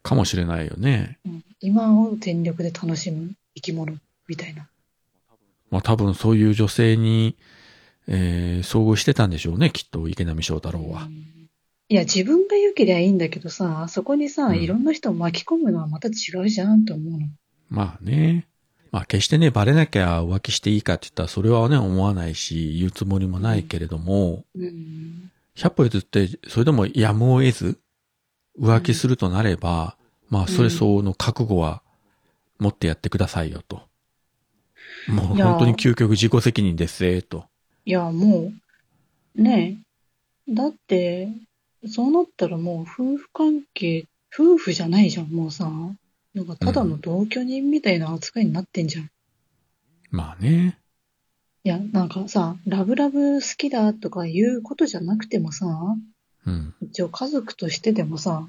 [0.03, 1.19] かもしれないよね。
[1.25, 3.95] うん今を全力で楽しむ生き物
[4.27, 4.67] みたいな。
[5.71, 7.37] まあ多分そういう女性に、
[8.09, 11.07] えー、遭遇してたんでしょうね、きっと池波正太郎は。
[11.91, 17.27] いや、自分が良けりゃいいんだけどさ、そこにさ、うんいろんな人を巻き込むのはまた違うじゃんと思うの。
[17.69, 18.47] まあね。
[18.93, 25.31] まあ決してね、バレなきゃ浮気していいかって言ったらそれはね、思わないし、言うつもりもないけれども、うん。
[25.57, 27.79] 100歩譲って、それでもやむを得ず、
[28.59, 29.97] 浮気するとなれば、
[30.29, 31.83] まあそれ相応の覚悟は
[32.59, 33.83] 持ってやってくださいよと。
[35.09, 37.45] もういや本当に究極自己責任ですぜ、と。
[37.85, 38.53] いや、も
[39.37, 39.81] う、ね
[40.49, 40.55] え。
[40.55, 41.29] だって、
[41.87, 45.71] そうなったらもう夫婦関係、夫婦じゃないじゃん、もうさ。
[46.35, 49.05] なんかただの同居人みたいな扱いになってんじゃん。
[49.05, 49.09] い
[50.11, 50.79] まあね。
[51.65, 55.67] や、なんかさ、ラブラブ好きだとかいうことじゃなくてもさ、
[56.47, 56.75] うん。
[56.81, 58.49] 一応家族としてでもさ、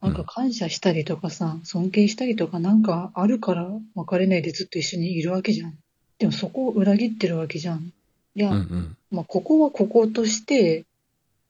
[0.00, 5.74] なんか感謝したりとかさ、尊敬したりとかなんかあるから別れないでずっと一緒にいるわけじゃん。
[6.18, 7.92] でもそこを裏切ってるわけじゃん。
[8.34, 8.96] いや、うんうん。
[9.10, 10.84] まあ、ここはこことして、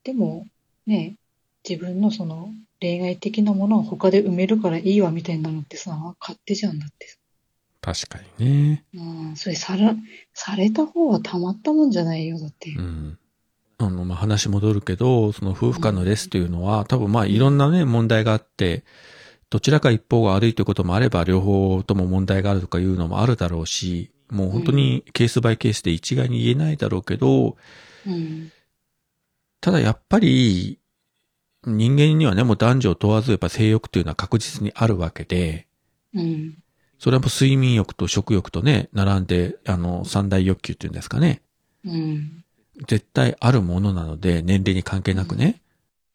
[0.04, 0.46] でも、
[0.86, 1.16] ね、
[1.68, 2.50] 自分のその
[2.80, 7.16] 恋愛的なものを他で埋めるからいいわみたいなのってさ、勝手じゃんだって。
[7.80, 8.84] 確かにね。
[8.94, 9.94] うん、それさら、
[10.34, 12.70] された方はたまったもんじゃないよ、だって。
[12.70, 13.18] うん。
[13.78, 18.84] あの、まあ、話戻るけど、その夫婦間のレスというのは、多分まあ、いろんなね、問題があって、
[19.50, 27.56] どちらか一方が悪いということもあれば、両方とも問題があるとかいうのもあるだろうし、もう本当にケースバイケースで一概に言えないだろうけど、
[28.06, 28.50] うん。
[29.60, 30.80] ただやっぱり、
[31.66, 35.66] 人間にはね、もう男女を問わず、やっぱ性欲っていうのは確実にあるわけで、
[36.14, 36.58] うん。
[36.98, 41.42] それはもう睡眠欲と食欲とね、並んで、あの、三大欲求っていうんですかね。
[41.84, 42.44] うん。
[42.86, 45.60] 絶対あるものなので、年齢に関係なくね。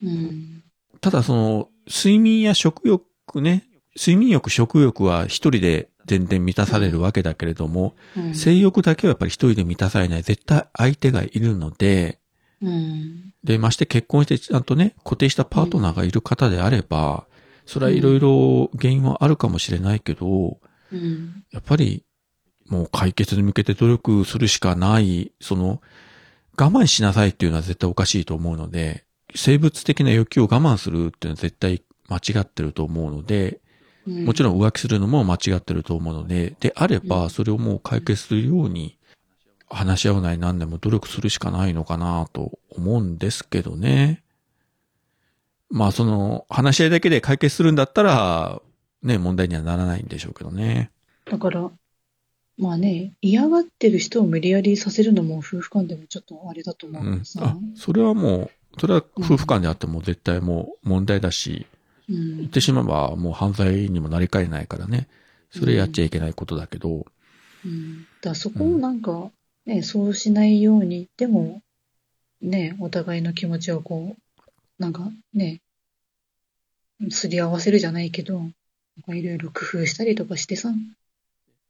[0.01, 0.63] うん。
[1.01, 8.35] ただその、睡眠や食欲ね、睡眠欲、食欲は一人で全然満たされるわけだけれども、うん。
[8.35, 12.20] 性欲だけはやっぱり一人で満たされない、絶対相手がいるので、
[12.61, 13.33] うん。
[13.43, 17.25] で、まして結婚してちゃんとね、固定したパートナーがいる方であれば、
[17.65, 20.59] それはいろいろ原因はあるかもしれないけど、
[20.91, 21.43] うん。
[21.51, 22.03] やっぱり、
[22.67, 25.81] もう解決に向けて努力するしかない、その、
[26.57, 29.05] 我慢しなさいっていうのは絶対おかしいと思うので、
[29.35, 33.61] 生物的な欲求を我慢するっていうのは絶対間違ってると思うので、
[34.05, 38.97] もちろろん浮気するのも間違ってると思うので、であれば、うんそれをもう解決するように、
[39.71, 44.23] 話し合うなり何でも努力するしかないのかなと思うんですけどね。
[45.69, 48.61] まあその、話し合いだけで解決するんだったら、
[49.03, 50.91] ね、問題にはならないんでしょうけどね。
[51.25, 51.71] だから、
[52.57, 57.25] まあね、嫌がってる人を無理やりさせるのも夫婦間でもちょっとあれだと思ううんから。
[57.25, 57.41] さ。
[57.43, 61.65] あ、それはもう、それは夫婦間であっても絶対もう問題だし、
[62.09, 65.07] うん言ってしまえばもう犯罪にもなりかねないからね。
[65.49, 67.05] それやっちゃいけないことだけど、
[67.65, 68.01] うん。
[68.01, 69.31] だからそこをなんか、
[69.65, 71.61] ね、そうしないように、でも、
[72.41, 74.41] ね、お互いの気持ちをこう、
[74.79, 75.61] なんかね、
[77.09, 78.41] すり合わせるじゃないけど、
[79.07, 80.69] いろいろ工夫したりとかしてさ、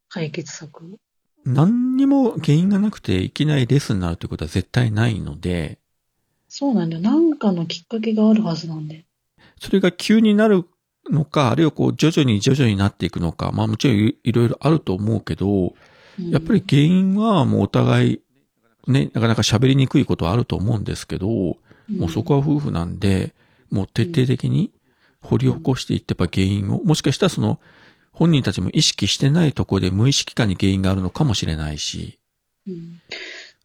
[0.09, 0.97] 解決策を。
[1.43, 5.79] 何にも原因がなくていきなりレスになるということは絶対ないので、
[6.47, 7.01] そうなんだよ。
[7.01, 9.03] なんかのきっかけがあるはずなんだよ。
[9.59, 10.65] それが急になる
[11.09, 15.73] のか、あるいはこう徐々に徐々になっていくのか、まあもちろんいいろいろあると思うけど、うん
[16.19, 18.21] やっぱり、原因はもうお互い、
[18.87, 21.57] ね、なかなか喋りにくいことはあると思うんですけど、も
[22.07, 23.33] うそこは夫婦なんで、
[23.69, 24.71] もう徹底的に
[25.21, 27.59] 掘り起こしていってやっぱ原因を、もしかしたらその
[28.11, 32.19] 本人たちも意識してないところで無意識化に原因があるのかもしれないし、
[32.67, 33.01] うん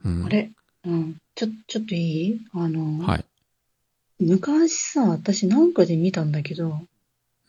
[0.04, 0.24] うん。
[0.26, 0.50] あれ？
[0.84, 1.16] うん。
[1.34, 2.40] ちょ、ちょっといい？
[2.52, 3.24] あの、はい。
[4.20, 6.80] 昔さ、私なんかで見たんだけど、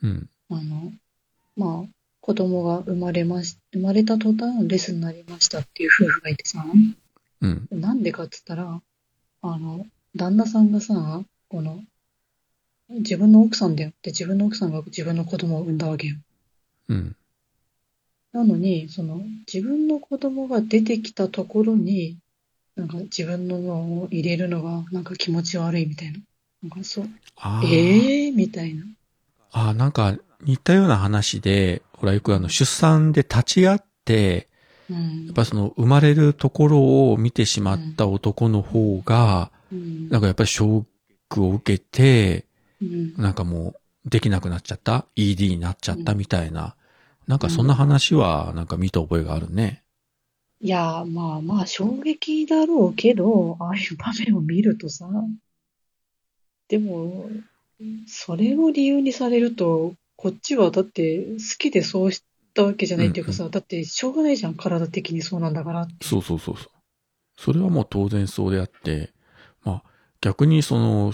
[0.02, 0.28] うん。
[0.50, 0.92] あの、
[1.56, 1.88] まあ、
[2.28, 6.62] 子供が生まれまし、生まれた途端レスになりましたっていう夫婦がいてさ、
[7.40, 7.66] うん。
[7.70, 8.82] なんでかって言ったら、
[9.40, 11.80] あの、旦那さんがさ、この、
[12.90, 16.16] 自分の奥さんだよって自分の奥さんが自分の子供を産んだわけよ。
[16.90, 17.16] うん。
[18.34, 22.18] なのに、その、自分の子供が出てきたところに、
[22.76, 26.18] なんか自分ののを入れるのが、なんか気持ち悪いみたいな。
[26.64, 27.08] なんかそう、
[27.64, 28.84] ええー、みたいな。
[29.50, 34.48] あー、なんか似たような話で、ほらよくあの出産で立ち会って、
[34.90, 35.34] うんやっ。
[35.34, 40.84] ぱその生まれるところを見てしまった男の方が、うんなんかやっぱりショッ
[41.28, 42.46] クを受けて、
[42.80, 43.74] うんなんかも
[44.06, 46.74] うできなくなっちゃった ?ED になっちゃったみたいな。
[47.26, 49.82] なんかそんな話はなんか見た覚えがあるね。
[50.60, 55.08] いや、まあまあ、衝撃だろうけど、ああいう場面を見るとさ、
[56.68, 57.30] でも、
[58.06, 65.86] それを理由にされると、こっちはだって好きでそうしたわけじゃないっていうかさ、だってしょうがないじゃん、体的にそうなんだから。
[66.02, 66.66] そうそうそうそう。
[67.36, 69.12] それはもう当然そうであって、
[69.62, 69.82] まあ
[70.20, 71.12] 逆にその、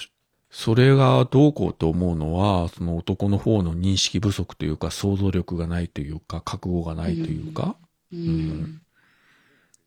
[0.51, 7.77] それがどうこうと思うのは、その男の方の認識不足というか、想像力がないというか、覚悟がないというか、
[8.11, 8.81] うん。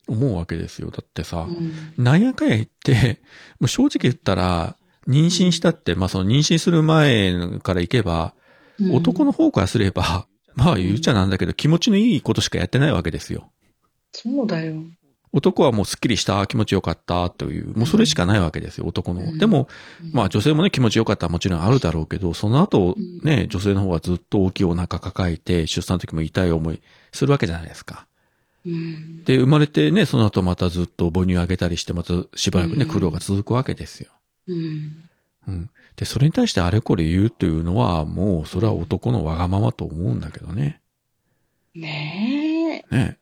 [0.07, 0.91] 思うわけですよ。
[0.91, 2.03] だってさ、うん。
[2.03, 3.19] なんやかんや言って、
[3.59, 8.35] もう正直言ったら、妊娠したって、まあその妊娠する前から行けば、
[8.79, 13.51] 男の方からすれば、 まあ言うちゃなんだけど、気持ちのいいことしかやってないわけですよ。
[14.11, 14.83] そうだよ。
[15.33, 19.21] 男はもうスッキリした、気持ちよかったという、もうそれしかないわけですよ、男の。
[19.21, 19.67] うんでも、
[20.03, 28.07] うんまあ女性もね、気持ちよかったはもちろんあるだろうけど、その後うんね、女性の方はずっと大きいお腹抱えて、出産の時も痛い思いするわけじゃないですか。
[28.65, 29.23] うん。
[29.25, 34.11] で、生まれてね、その後またずっと母乳あげたりして、またしばらくね、うん苦労が続くわけですよ。
[34.47, 34.53] う
[35.51, 35.69] ん。
[35.97, 36.03] うん。
[36.03, 40.81] で、それに対してあれこれ言うというのは、もうそれは男のわがままと思うんだけどね。
[41.75, 42.95] ねえ。
[42.95, 43.17] ね。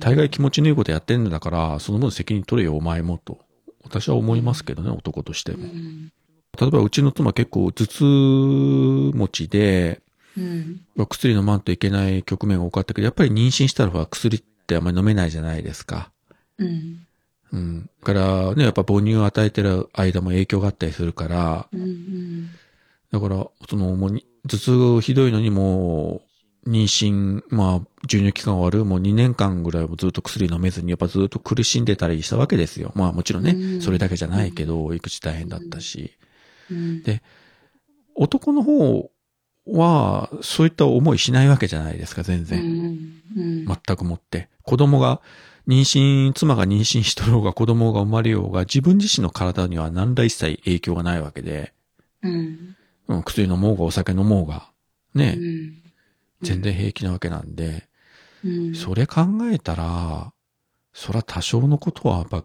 [0.00, 3.38] 大概気持ちのいいことやってんだから、その分責任取れよ、お前もと。
[3.84, 5.64] 私は思いますけどね、男としても。
[5.64, 6.12] うん。
[6.60, 10.02] 例えば、うちの妻結構頭痛持ちで、
[10.36, 10.80] うん。
[11.08, 16.10] 薬飲まんといけない局面が多かったけど、やっぱり妊娠したら薬ってあんまり飲めないじゃないですか。
[16.58, 17.06] うん。
[17.52, 17.90] うん。
[18.00, 22.48] だからね、やっぱ母乳を与えてる間も影響があったりするから、うん。
[23.10, 26.22] だから、その、もうに、頭痛ひどいのにも
[26.66, 32.92] う、妊娠、まあ、授乳期間終わる、もう2年間ぐらいもずっと薬飲めずに、やっぱずっと苦しんでたりしたわけですよ。
[32.94, 36.12] まあもちろんね、うんそれだけじゃないけど、育児大変だったし。
[36.70, 37.02] うん。
[37.02, 37.22] で
[38.14, 39.10] 男の方
[39.66, 42.60] は、そういった思いしないわけじゃないですか、全う然。
[42.60, 43.22] ん。
[43.36, 43.64] うん。
[43.66, 44.48] 全くもって。
[44.62, 45.20] 子供が、
[45.66, 51.72] 妊娠、妻が妊娠しとろうが子供が生まれようが、自分自身の体には何ら一切影響がないわけで、
[52.22, 52.76] うん。
[53.08, 54.70] うん、薬飲もうがお酒飲もうが、
[55.14, 55.82] ね、うん。
[56.42, 57.88] 全然平気なわけなんで、
[58.44, 58.74] うん。
[58.74, 60.32] それ考えたら、
[60.92, 62.44] そら多少のことはやっぱ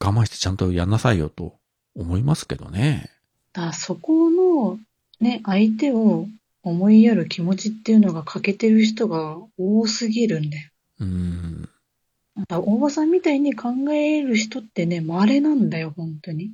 [0.00, 1.56] 我慢してちゃんとやんなさいよと
[1.96, 3.10] 思いますけどね。
[3.52, 4.78] だそこの、
[5.20, 6.26] ね、相手を
[6.62, 10.68] 思いやる気持ちっていうのが欠けてる人が多すぎるんだよ。
[11.00, 11.68] うん。
[12.48, 16.52] 大場さんみたいに考える人ってね、稀なんだよ、本当に。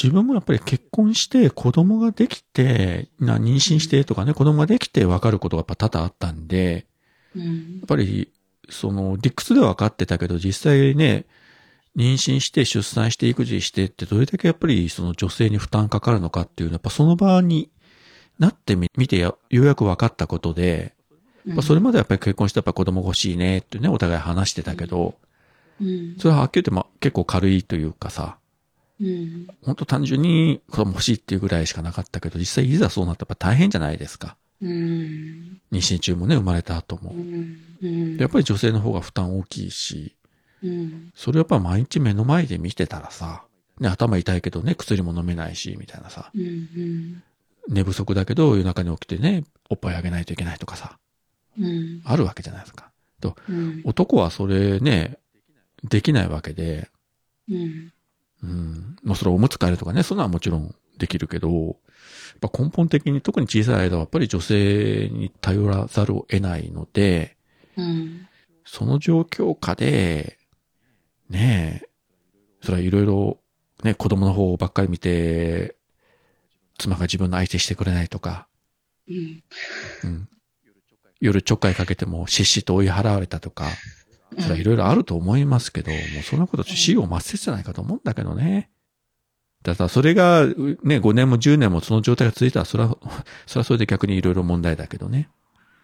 [0.00, 6.86] 自分もやっぱり結婚して子供ができて、な妊娠してとかね、子供ができて分かることがやっぱ多々あったんで、
[7.34, 7.50] うんや
[7.84, 7.86] っ。
[7.86, 8.32] ぱり、
[8.68, 11.26] その、理屈では分かってたけど、実際ね、
[11.96, 17.70] 妊娠して出産して育児してってどれだけやっぱりその女性に負担かかるのかっていうのは、やっぱその場に
[18.38, 20.94] なってみ見てやようやく分かったことで、
[21.46, 25.14] やっぱそれまでやっぱり結婚してやっぱ子供欲しいねってね、お互い話してたけど、
[25.80, 26.16] うん。
[26.18, 28.38] それははっきり言ってまあ結構軽いというかさ、
[29.00, 29.46] うん。
[29.62, 34.36] 本当単純に子供欲しいっていうぐらいしかなかったけど、実際いざそうなったら大変じゃないですか。
[34.62, 35.60] うん。
[35.72, 37.14] 妊娠中もね、生まれた後もう。
[37.86, 38.16] ん。
[38.16, 40.16] やっぱり女性の方が負担大きいし、
[40.62, 41.10] うん。
[41.14, 43.44] それやっぱ毎日目の前で見てたらさ、
[43.80, 47.22] ね、頭痛いけどね、薬も飲めないし、みたいなさ、うん。
[47.68, 50.98] 寝不足だけど夜中に起きてね、おっぱいあげないといけないとかさ、
[51.58, 52.00] うん。
[52.04, 52.90] あるわけじゃないですか。
[53.48, 53.82] うん。
[53.84, 55.18] 男はそれね、
[55.84, 56.90] できないわけで、
[57.48, 57.92] うん。
[58.42, 58.96] うん。
[59.02, 67.36] まあそれおむつ替えるとかね、そんなのはもちろんできるけど、やっぱ根本的に特に小さい間はやっぱり女性に頼らざるを得ないので、
[67.76, 68.28] うん。
[68.64, 70.38] その状況下で、
[71.28, 71.88] ねえ、
[72.62, 73.38] それはいろいろ、
[73.82, 75.76] ね、子供の方ばっかり見て、
[76.78, 78.48] 妻が自分の相手してくれないとか、
[79.08, 79.44] うん。
[80.04, 80.28] うん。
[81.20, 83.66] 夜ちょっかいかけても、しっしと追い払われたとか、
[84.40, 88.70] それはいろいろあると思いますけど、もうそんなこと死を抹殺じゃないかと思うんだけどね。
[89.62, 92.98] だからそれが、うね、5年も10年もその状態が続いたら、それは、
[93.46, 95.30] それはそれで逆にいろいろ問題だけどね。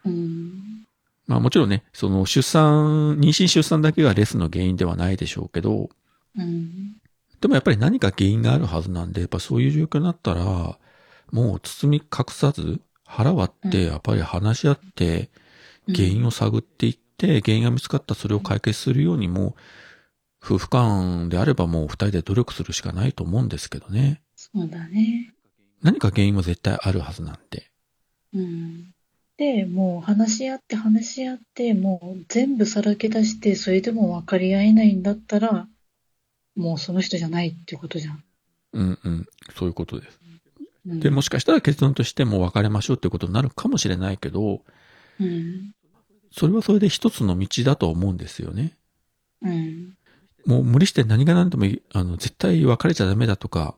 [0.05, 0.87] うん。
[1.27, 5.89] まあもちろんね、その出産、妊娠出産だけがレスの原因ではないでしょうけど、
[6.37, 6.97] うん。
[7.41, 10.79] でもやっぱり何か原因があるはずなんで、やっぱそういう状況になったら、
[11.33, 15.31] もう包み隠さず、腹割って、やっぱり話し合って、
[15.89, 19.55] 原因を探っていっして、原因が見つかったらそれを解決するようにも、
[20.43, 24.23] 夫婦間であればもう二人で努力するしかないと思うんですけどね。
[24.35, 25.35] そうだね。
[25.83, 27.71] 何か原因は絶対あるはずなんで。
[28.33, 28.95] うん。
[29.37, 35.69] で、もう話し合って話し合って、もう全部さらけ出して、それでも分かり合えないんだったら、
[36.57, 38.25] もうその人じゃないってことじゃん。
[38.73, 39.27] うんうん。
[39.57, 40.21] そういうことです。
[40.87, 44.63] うん、で、もしかしたら結論としても別れましょうってことになるかもしれないけど、
[45.19, 45.73] うん。
[46.33, 48.77] それはそれで一つの道だと思うんですよね。
[49.43, 49.97] うん。
[50.47, 53.77] もう無理して何が何でもいいあの、絶対別れちゃダメだとか、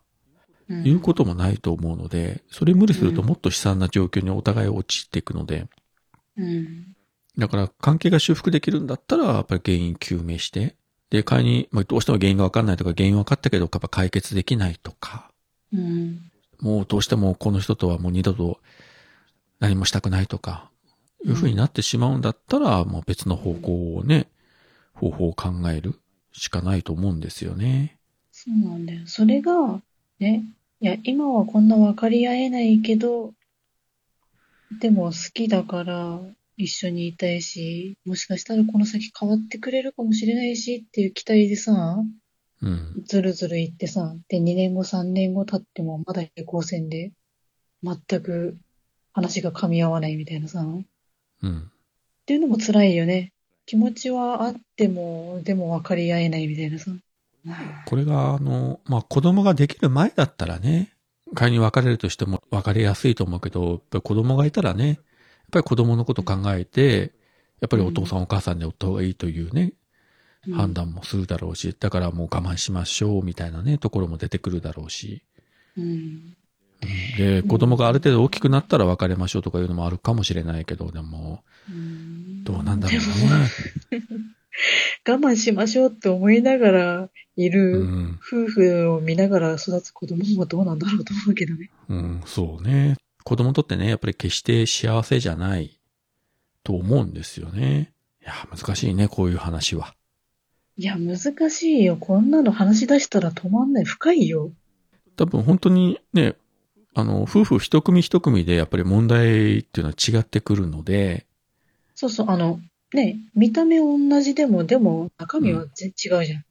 [0.68, 0.86] うん。
[0.86, 5.66] いうこともないと思うので、それ無理するともっと悲惨な状況にお互い陥っていくので、
[6.36, 6.94] うん。
[7.38, 10.76] だから関係が修復できるんだったら、やっぱり原因究明して、
[11.10, 15.30] で、仮に、まあ、どうしても原因がわかんないとか、原因分かったけど、やっぱ解決できないとか、
[15.72, 16.30] うん。
[16.60, 18.60] もうどうしてもこの人とはもう二度と
[19.58, 20.70] 何もしたくないとか、
[21.24, 24.28] いうふうになってしまうんだったら、もう別の方向をね、
[24.94, 25.94] 方法を考える
[26.32, 27.98] しかないと思うんですよね。
[28.30, 29.00] そうなんだよ。
[29.06, 29.80] それが、
[30.18, 30.44] ね、
[30.80, 33.34] いや、今はこんな分かり合えないけど、
[34.80, 36.20] でも好きだから
[36.56, 42.02] 一緒にいたいし、もしかしたらこの先変わってくれるかもしれないしっていう期待でさ、
[42.62, 43.02] うん。
[43.04, 47.12] ずるずる言ってさ、で、2年後、3年後経ってもまだ平行線で、
[47.82, 48.56] 全く
[49.12, 50.82] 話が噛み合わないみたいなさ、っ
[51.42, 51.70] うん。
[52.26, 53.32] ていうのも辛いよね。
[53.66, 56.90] 気持ちはあっても、でも分かり合えないみたいなさ。
[57.86, 60.92] これが、あの、まあ、子供ができる前だったらね、
[61.34, 64.98] 仮に別れるとしても別れやすいと思うけど、やっぱり子供がいたらね、やっ
[65.50, 67.12] ぱり子供のこと考えて、
[67.60, 69.72] やっぱりお父さんお母さんでおった方がいいというね、うん
[70.50, 75.22] 判断もするだろうし、だからもう我慢しましょうみたいなね、ところも出てくるだろうし。
[75.76, 76.36] うん。
[77.16, 84.02] で、子供がある程度大きくなったら別れましょうとかいうのもあるかもしれないけど、でも、うんどうなんだろうね。
[85.08, 88.18] 我慢しましょうって思いながらいうるん。
[88.20, 91.70] 夫婦を見ながら育つ子供もどうなんだろうと思うけどね。
[91.88, 92.96] うん、そうね。
[93.24, 95.80] 子供にとってね、やっぱり決して幸せじゃない
[96.64, 97.92] と思うんですよね。
[98.22, 99.94] いや、難しいね、こういう話は。
[100.76, 101.18] いや、難
[101.50, 101.96] しいよ。
[101.96, 103.84] こんなの話し出したら止まんない。
[103.84, 104.52] 深いよ。
[105.16, 106.34] 多分本当にね、
[106.94, 111.26] あの、夫婦一組一組でやっぱり問題っていうのは違ってくるので、
[111.94, 112.60] そうそう、あの、
[112.92, 116.44] ね、見た目同じでも、でも中身は全然違うじゃん。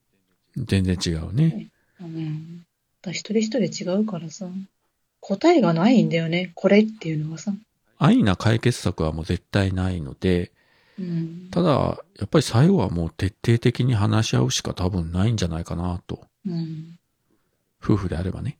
[0.65, 1.67] 全然違うね。
[1.99, 2.65] うん。
[3.01, 4.47] だ一人一人違うからさ。
[5.19, 6.51] 答えがないんだよね。
[6.55, 7.53] これっていうのはさ。
[7.99, 10.51] 安易な解決策はもう絶対ないので、
[10.97, 11.49] うん。
[11.51, 16.25] ただ、やっぱり最後はもう徹底的に話し合うしか多分ないんじゃないかなと。
[16.45, 16.97] うん。
[17.83, 18.57] 夫婦であればね。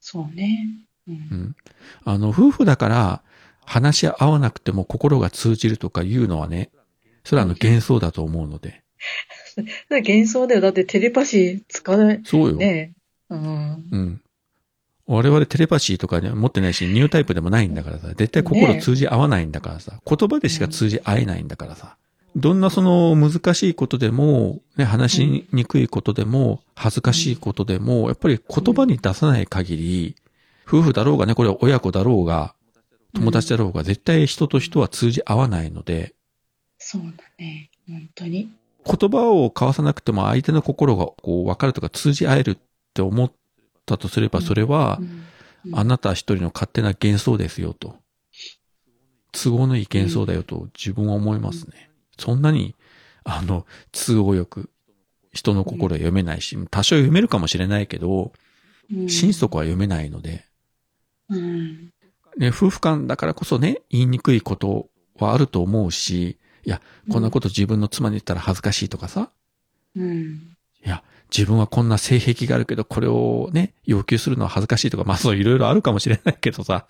[0.00, 0.87] そうね。
[1.08, 1.34] う。
[1.34, 1.56] うんん。
[2.04, 3.22] あの、夫婦だから
[3.64, 6.70] 話し合わなくても心が通じるとかいうのはね、
[7.24, 8.82] それはあの幻想だと思うので。
[9.90, 10.60] 幻想だよ。
[10.60, 12.20] だってテレパシー使わない。
[12.24, 12.56] そうよ。
[12.56, 12.94] ね
[13.30, 13.34] え。
[13.34, 13.84] うん。
[13.90, 14.20] うん。
[15.06, 21.96] 我々テレパシーとかね、持ってないし、ニュータイプでもないんだからさ、絶対心通じ合わないんだからさ、言葉でしか通じ合えないんだからさ、
[22.36, 30.16] どんなその難しいことでも、ね、話しにくいことでも、恥ずかしいことでも、やっぱり言葉に出さない限り、
[30.68, 32.54] 夫婦だろうがね、これは親子だろうが、
[33.14, 36.14] 友達だろうが、絶対人と人は通じ合わないので、
[36.78, 37.70] そうだね。
[37.88, 38.52] 本当に。
[38.84, 42.58] 言葉を交わさなくても相手の心がこう分かるとか通じ合えるっ
[42.94, 43.32] て思っ
[43.84, 44.98] たとすれば、それは
[45.64, 45.78] う、ん。
[45.78, 47.96] あなた一人の勝手な幻想ですよと。
[49.32, 51.90] 都合のいい幻想だよと自分は思いますね。
[52.18, 52.74] そんなに、
[53.24, 54.70] あの、都合よく
[55.32, 58.32] 人の心は読めないし、多少読めるかもしれないけど、
[58.92, 59.08] うん。
[59.08, 60.47] 心底は読めないので、
[61.30, 61.92] うん。
[62.36, 69.30] ね、夫婦間だからこそね、言いにくいことはあると思うし、いや、こんなこと自分の妻に言ったら恥ずかしいとかさ、
[69.96, 70.56] うん。
[70.84, 71.02] いや、
[71.36, 76.86] 自分はこんな性癖があるけど、これをね、要求するのは恥ずかしいとか、まあそういろいろあるかもしれないけどさ、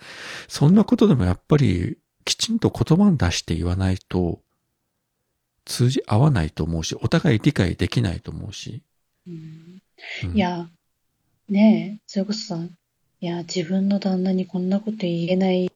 [0.47, 4.41] そんなことでもやっぱり、きちんと言葉に出して言わないと、
[5.65, 8.83] 通じ合わないと思うし、お互い理解できないと思うし。
[9.27, 9.83] うん
[10.25, 10.69] うんい、や、
[11.49, 12.59] ねえ、それこそさ、
[13.21, 15.71] いや、自分の旦那にこんなこと言えない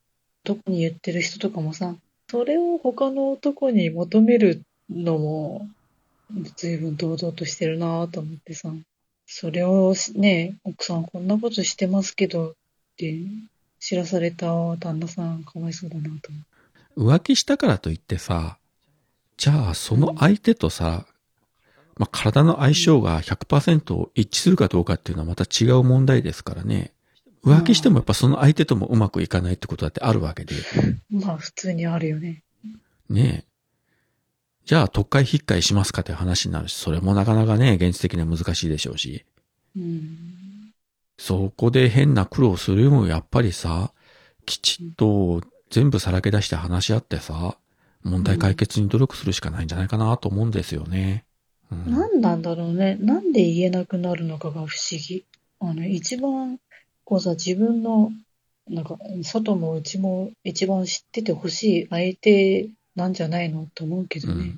[0.45, 1.97] 男に言ってる人とかもさ、
[2.31, 5.69] それを他の男に求めるのも、
[6.57, 8.73] 随分堂々としてるなぁと思ってさ、
[9.27, 12.55] それをね、奥さんこんなことしてますけどっ
[12.97, 13.19] て
[13.81, 16.31] 知らされた旦那さんかわいそうだなと
[16.97, 18.59] 浮気したからといってさ、
[19.37, 21.07] じゃあその相手とさ、
[21.97, 26.93] まあ、体の相性が100%一致するかどうかっていうのはまた違う問題ですからね。
[27.45, 30.55] 浮気してもやっぱその相手ともうまくいかないってことだってあるわけで。
[30.55, 31.21] う。
[31.25, 32.43] まあ普通にあるよね。
[33.09, 33.45] ね
[34.65, 39.25] じゃあ特会引っかいしますかって話になるし、それもなかなかね、現実的には難しいでしょうし。
[39.77, 40.73] うん。
[41.19, 43.93] そこで変な苦労するよりもやっぱりさ、
[44.47, 47.57] きちっと全部さらけ出して話し合ってさ、
[48.05, 51.25] 問題解決に努力するしかないんじゃないかなと思うんですよね。
[51.71, 52.97] うん何なんだろうね。
[53.01, 55.25] なんで言えなくなるのかが不思議。
[55.59, 56.59] あの、一番、
[57.05, 58.13] こうさ、自分の、
[58.69, 64.57] なんか、外も内も一番知っててほしい相手なんじゃないのと思うけどね。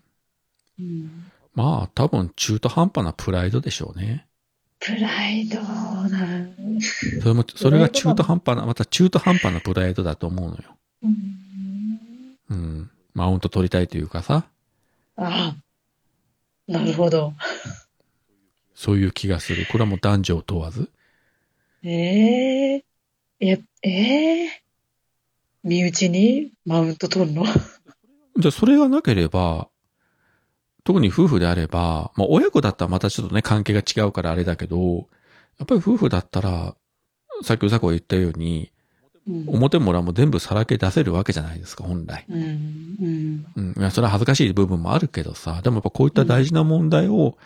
[0.78, 1.30] うん。
[1.54, 4.26] まあ多分中途半端なプライドでしょうね。
[4.80, 6.48] プライドな、
[7.22, 10.62] それも、 それが中途半端な、また中途半端なプライドだと思うのよ。
[11.02, 12.38] うん。
[12.50, 12.90] うん。
[13.14, 14.46] マウント取りたいというかさ、
[15.16, 15.56] ああ。
[16.66, 17.32] なるほど。
[18.74, 19.66] そういう気がする。
[19.70, 20.90] これはもう男女を問わず。
[21.86, 22.84] ええ
[23.40, 24.62] え、ええ
[25.62, 27.44] 身内にマウント取るの？
[28.38, 29.68] じゃあそれがなければ、
[30.82, 35.08] 特に夫婦であれば、まあ親子だったらまたちょっとね関係が違うからあれだけど、
[35.58, 36.74] やっぱり夫婦だったら、
[37.42, 38.70] さっきうさこが言ったように、
[39.26, 39.44] うん。
[39.48, 42.24] 表も裏も全部さらけ出せるわけじゃないですか、本来。
[42.28, 42.42] うん。
[42.42, 43.46] うん。
[43.56, 43.74] うん。
[43.78, 47.36] いや、それは恥ずかしい部分もあるけどさ、でもやっぱこういった大事な問題を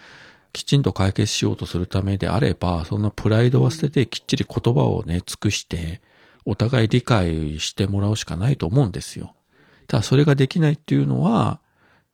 [0.52, 6.00] きちんと解決しようとするためであれば、そんなプライドは捨ててきっちり言葉をね、尽くして、
[6.44, 9.34] お互い理解してもらうしかないと思うんですよ。
[9.86, 11.60] ただそれができないっていうのは、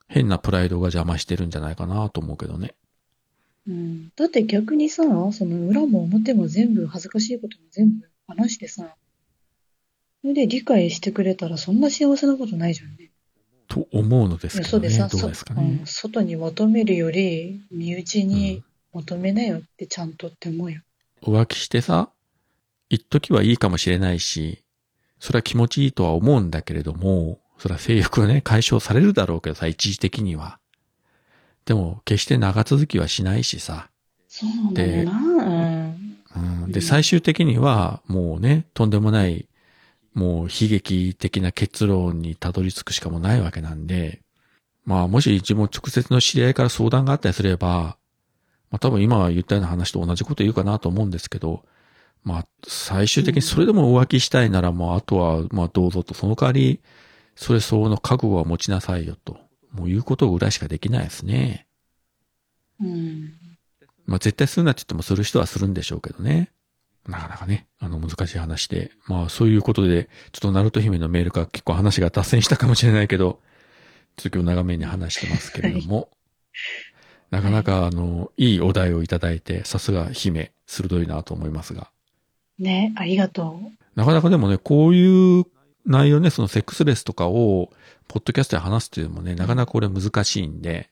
[0.08, 2.74] 変なプライドが邪魔してるんじゃないかなと思うけどね。
[3.66, 4.10] うん。
[4.16, 8.94] だって逆にさ、その裏も表も全部恥ずかしいことも全部話してさ、
[10.20, 13.10] それで理解してくれたらそんな幸せなことないじゃんね。
[13.68, 14.90] と思うのですけどね。
[14.90, 15.86] そうですかねうん。
[15.86, 18.62] 外に求めるより身内に
[18.92, 20.80] 求めなよってちゃんとって思うよ。
[21.22, 22.10] 浮気してさ、
[22.88, 24.62] 一時はいいかもしれないし、
[25.18, 30.58] それは気持ちいいとは思うんだけれども、それは性欲がね、解消されるだろうけどさ、一時的には。
[31.64, 33.88] でも、決して長続きはしないしさ。
[34.28, 35.18] そうなんだよな。
[35.18, 36.18] うん。
[36.62, 39.48] うん、で、うん最終的には、もうね、とんでもない、
[40.14, 44.20] もう悲劇的な結論にたどり着くしかもないわけなんで、
[44.84, 47.96] まあ、もし自分直接の知り合いから相談があったりすれば、
[48.70, 51.64] まあ多分今言ったような話と同じこと言うかなと思うんですけど、
[52.22, 56.80] まあ、最終的にそれでも浮気したいならもう、あとは、まあどうぞと、その代わり、
[57.36, 59.38] それ相応の覚悟は持ちなさいよと、
[59.72, 61.66] もう言うことぐらいしかできないですね。
[62.80, 63.34] うん。
[64.06, 66.50] まあ絶対するなって言ってもする人はするんでしょうけどね。
[67.08, 68.90] なかなかね、あの難しい話で。
[69.06, 73.40] まあそういうことで、ちょっとナルト姫のメールが結構話が脱線したかもしれないけど、
[74.16, 76.08] ちょっと今日長めに話してますけれども、
[77.30, 81.90] なかなかあの、いいお題をいただいて、さすが姫、鋭いなと思いますが。
[82.58, 83.84] ね、ありがとう。
[83.96, 85.44] なかなかでもね、こういう
[85.84, 87.72] 内容ね、そのセックスレスとかを、
[88.08, 90.90] ポッドキャストで話すっていうのもね、なかなかこれ難しいんで、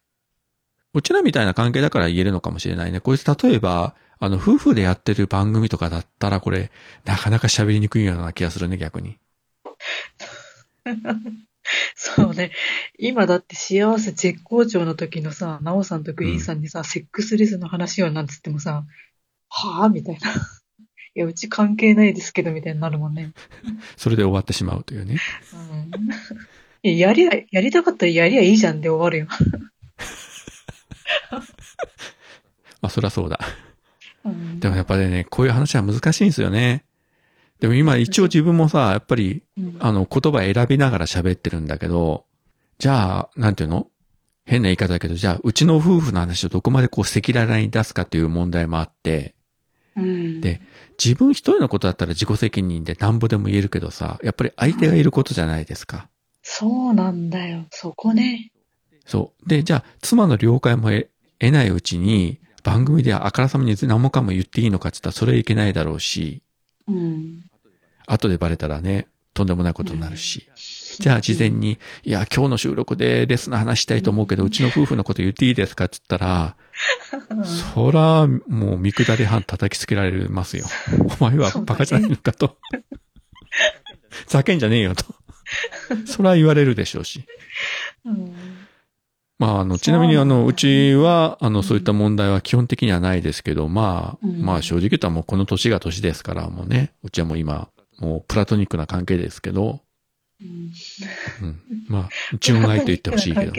[0.94, 3.00] うちらみたいな関係だから言えるのかもしれないね。
[3.00, 6.70] こいつ例えば、あの、夫婦でやってる番組とかだったら、これ、
[7.04, 9.18] なかなか喋りにくいような気がするね、逆に。
[11.96, 12.52] そうね。
[12.96, 18.84] 今だって幸せ絶好調の時のさ、ナオさんとグリーンさんにさ、セックスレスの話をなんつってもさ、
[19.48, 20.30] はぁみたいな。
[21.16, 23.32] いや、うち関係ないですけど、みたいになるもんね。
[23.98, 25.18] それで終わってしまうというね。
[25.52, 25.90] うん。
[26.88, 29.26] いややりゃ、やりたかったらやりゃいいじゃんで終わるよ。
[32.80, 33.40] まあ、そりゃそうだ。
[34.24, 36.84] うんでもやっぱりね、こういう話は難しいんですよね。
[37.60, 42.26] でも今一応自分もさ、やっぱり、うんあの、言葉選びながら喋ってるんだけど、
[42.78, 43.88] じゃあ、なんていうの？
[44.44, 49.36] 変な言い方だけど、じゃあ、うちの夫婦の話をどこまでこう赤裸々に出すかっていう問題もあって、
[49.94, 50.40] うん。
[50.40, 50.60] で
[51.02, 56.08] 自分一人のことだったら自己責任でなんぼでも言えるけどさ、やっぱり相手がいることじゃないですか。
[56.42, 57.66] そうなんだよ。
[57.70, 58.50] そこね。
[59.06, 59.48] そう。
[59.48, 61.08] で、じゃあ、妻の了解も得
[61.38, 66.42] 得ないうちに、番組であからさまに何もかも言っていいのかって言ったらそれはいけないだろうし、
[66.88, 67.44] うん。
[68.06, 70.48] 後でバレたらね、とんでもないことになるし。
[70.98, 76.56] じゃあ事前に、いや、今日の収録でレスの話したいと思うけど、うちの夫婦のこと言っていいですかって言ったら、
[77.74, 80.66] そら、もう見下り半叩きつけられますよ。
[81.18, 82.58] お前はバカじゃないのかと。
[84.26, 85.04] ざけ んじゃねえよと。
[86.06, 87.24] そら言われるでしょうし。
[88.04, 88.34] うん。
[89.42, 99.80] まあ、あの、ちなみにあの、うちは、あの、そういった問題は基本的にはないですけど、まあ、うんまあ正直言ったらもうこの年が年ですから、もうね、うちはもう今、もうプラトニックな関係ですけど、
[100.40, 100.70] うん
[101.42, 101.60] うん。
[101.88, 102.08] まあ、
[102.38, 103.52] 純愛と言ってほしいけど。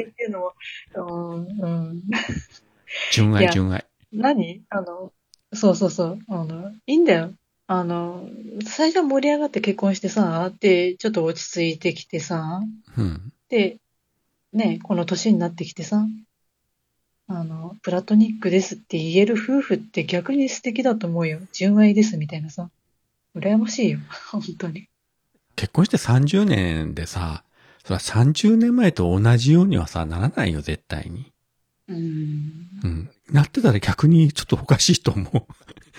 [3.11, 3.85] 純愛純愛。
[4.13, 4.61] 何？
[4.69, 5.11] あの、
[5.53, 6.19] そうそうそう。
[6.29, 7.31] あの、いいんだよ。
[7.67, 8.29] あの、
[8.65, 12.61] 最初は盛り上がって結婚してさ、で、ちょっと落ち着いてきてさ、
[12.97, 13.33] うん。
[13.49, 13.79] で、
[14.53, 16.05] ね、この年になってきてさ、
[17.27, 21.39] あの、プラトニックですって言える夫婦って逆に素敵だと思うよ。
[21.51, 22.69] 純愛ですみたいなさ。
[23.35, 23.99] 羨ましいよ。
[24.31, 24.87] 本当に。
[25.55, 27.43] 結婚して30年でさ、
[27.83, 31.31] それは30年前と同じようにはさ、ならないよ、絶対に。
[31.87, 32.69] うん。
[32.83, 33.09] うん。
[33.31, 35.47] なってたら逆にちょっとおかしいと思う。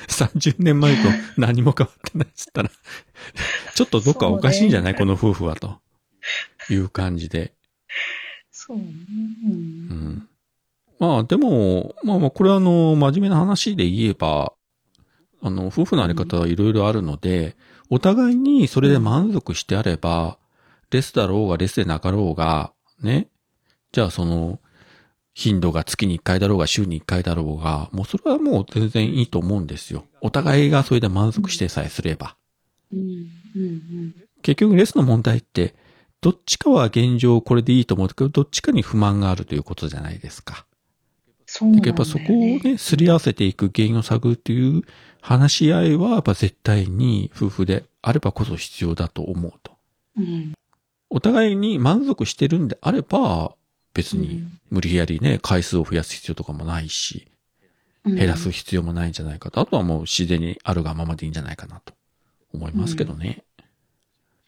[0.09, 2.70] 30年前と何も変わってないっつったら、
[3.74, 5.81] ちょっとどっかおかしいんじゃない、この夫婦はと。
[6.70, 7.55] いう感じで。
[8.66, 8.85] そうね。
[8.85, 9.47] う。
[9.47, 9.59] うん
[9.93, 10.28] ん。
[10.99, 14.55] まあでも、まあまあこれはあの、真面目な話で言えば、
[15.43, 17.57] あの、夫婦のあり方はいろいろあるので、
[17.91, 20.39] お互いにそれで満足してあれば、
[20.91, 22.73] レスだろうがレスでなかろうが、
[23.03, 23.28] ね。
[23.93, 24.61] じゃあその、
[25.35, 30.07] 頻度が月に1回だろうが週に1回だろうが、もうそれはもう全然いいと思うんですよ。
[30.23, 32.36] お互いがそれで満足してさえすれば。
[32.93, 33.01] うん。
[33.57, 34.15] うん。
[34.41, 35.74] 結局レスの問題って、
[36.24, 40.64] どっちかは現状これでいいと思うけど、どっちかに不満があるということじゃないですか。
[41.44, 41.98] そうなんだよ、ね。
[41.98, 44.84] やっぱそこをね、すり合わせていく原因を探るっていう
[45.20, 49.72] 話し合いは、やっぱ絶対に夫婦であればこそ必要だと思うと。
[50.16, 50.55] うん。
[51.10, 53.55] お互いに満足してるんであれば、
[53.92, 57.28] 別にうん無理やりね、回数を増やす必要とかもないし、
[58.06, 59.60] うん減らす必要もないんじゃないかと。
[59.60, 61.92] あとはもう自然にあるがままでいいんじゃないかなと
[62.55, 63.44] 思いますけどね。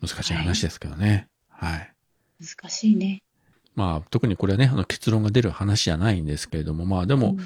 [0.01, 1.29] 難しい話ですけどね。
[1.59, 1.93] はい。
[2.41, 3.23] 難しいね。
[3.75, 7.39] まあ、特にこれはね、あの結論が出る話じゃないんですけれども、まあでも、うん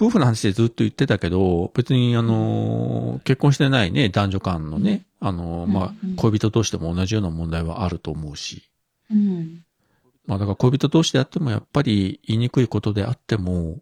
[0.00, 8.62] 夫婦の話でずっと言ってたけど、別にあの、結婚してないね、男女間のね、あの、まあ恋人同士でも同じような問題はあると思うし、
[9.10, 9.64] うん。
[10.24, 13.80] まあだから恋人同士であってもやっぱり言いにくいことであっても、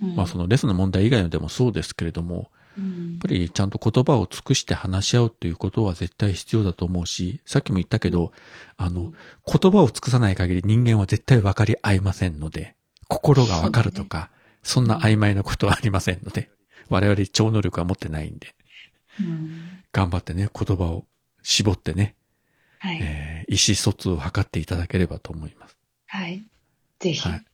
[0.00, 8.32] うんまあそのレスの問題以外のでもそうですけれども、やっうんぱりちゃんと言葉を尽くして話し合うということは絶対必要だと思うし、さっきも言ったけど、
[8.76, 9.12] あの、
[9.50, 12.74] 言葉を尽くさない限り人間は絶対分かり合いませんので、
[13.08, 14.30] 心が分かるとか、
[14.62, 16.50] そんな曖昧なことはありませんので、
[16.88, 18.54] 我々超能力は持ってないんで、
[19.20, 21.06] うん頑張ってね、言葉を
[21.42, 22.14] 絞ってね、
[22.78, 22.98] はい。
[23.00, 25.76] えー意思疎通を図っていただければと思います。
[26.08, 26.42] はい。
[26.98, 27.26] ぜひ。
[27.28, 27.44] はい。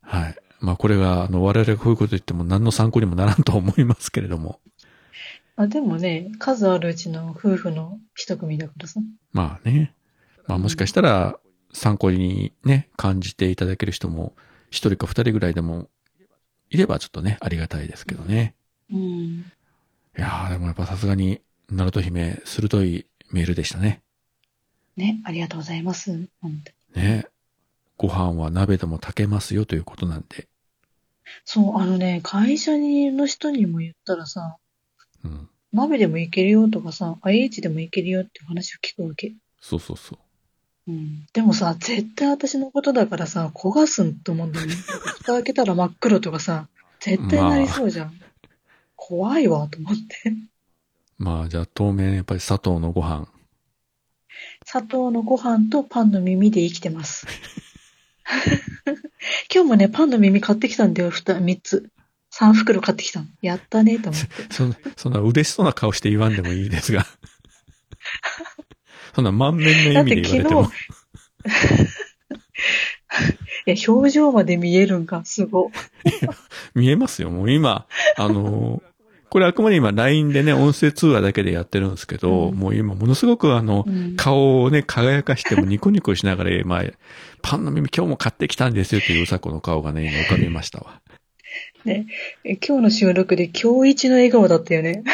[0.00, 0.36] はい。
[0.64, 4.60] まあこれが、あの、我々がこういうこと言っても何の参考にもならんと思いますけれども、
[5.56, 9.00] あでもね、数あるうちの夫婦の一組だからさ。
[9.32, 9.94] まあね。
[10.46, 11.38] まあもしかしたら
[11.72, 14.34] 参考にね、感じていただける人も
[14.70, 15.88] 一人か二人ぐらいでも
[16.70, 18.54] いればちょっとね、ありがたいですけどね。
[18.90, 18.98] うん。
[18.98, 19.44] い
[20.16, 24.02] やーでもやっぱさすがに、ナルト姫、鋭いメールでしたね。
[24.96, 26.10] ね、ありがとうございます。
[26.40, 26.62] 本
[26.92, 27.26] 当にね。
[27.96, 30.48] ご飯は鍋でも炊けますよということなんで。
[31.44, 34.56] そう、あのね、会社にの人にも言ったらさ、
[35.24, 35.48] うん。
[35.72, 39.34] 鍋でもいけるよとかさ、IH でもいけるよって話を聞くわけ。
[39.60, 40.16] そうそうそ
[40.86, 40.92] う。
[40.92, 41.26] うん。
[41.32, 44.74] でもさ、絶対私のことだからさ、焦がすんと思うんだよね。
[44.74, 46.68] 蓋開けたら真っ黒とかさ、
[47.00, 48.12] 絶対なりそうじゃん。
[48.94, 50.34] 怖いわ、と思って。
[51.16, 53.28] まあじゃあ当面やっぱり砂糖のご飯。
[54.66, 57.26] 砂糖のご飯とパンの耳で生きてます。
[59.52, 61.90] 今日もね、パンの耳買ってきたんだよ、二、三つ。
[62.30, 63.26] 三袋買ってきたの。
[63.42, 64.28] やったね、と思って。
[64.52, 67.06] そんな、そんな嬉しそうな顔して言わんでもいいですが。
[69.14, 70.72] そんな満面の意味で言われてもだっ。
[73.66, 75.70] いや、表情まで見えるんか、すご。
[76.74, 77.30] 見えますよ。
[77.30, 77.86] もう今、
[78.16, 78.93] あのー
[79.34, 86.84] これあくまで今 LINE でね、音声通話だけでやってるんですけど、うんもう今ものすごくあの、うん顔をね、輝かしてもニコニコしながら、まあ、
[87.42, 91.02] パンの耳今日も買ってきたんですよといううさこの顔がね、今浮かびましたわ。
[91.84, 92.04] え
[92.44, 95.02] 今日の収録で今日一の笑顔だったよね。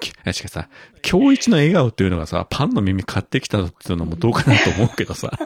[0.00, 0.68] きしかしさ、
[1.10, 5.32] 今日一の笑顔っていうのがさ、パンの耳買ってきたっていうのもどうかなと思うけどさ。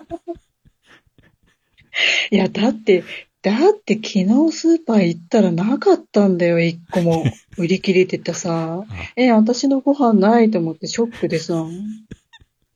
[2.33, 3.05] いや、だって、
[3.47, 7.23] だって昨日スーパー行ったらなかったんだよ、一個も。
[7.57, 8.83] 売り切れててさ。
[9.15, 11.65] え、私のご飯ないと思ってショックでさ。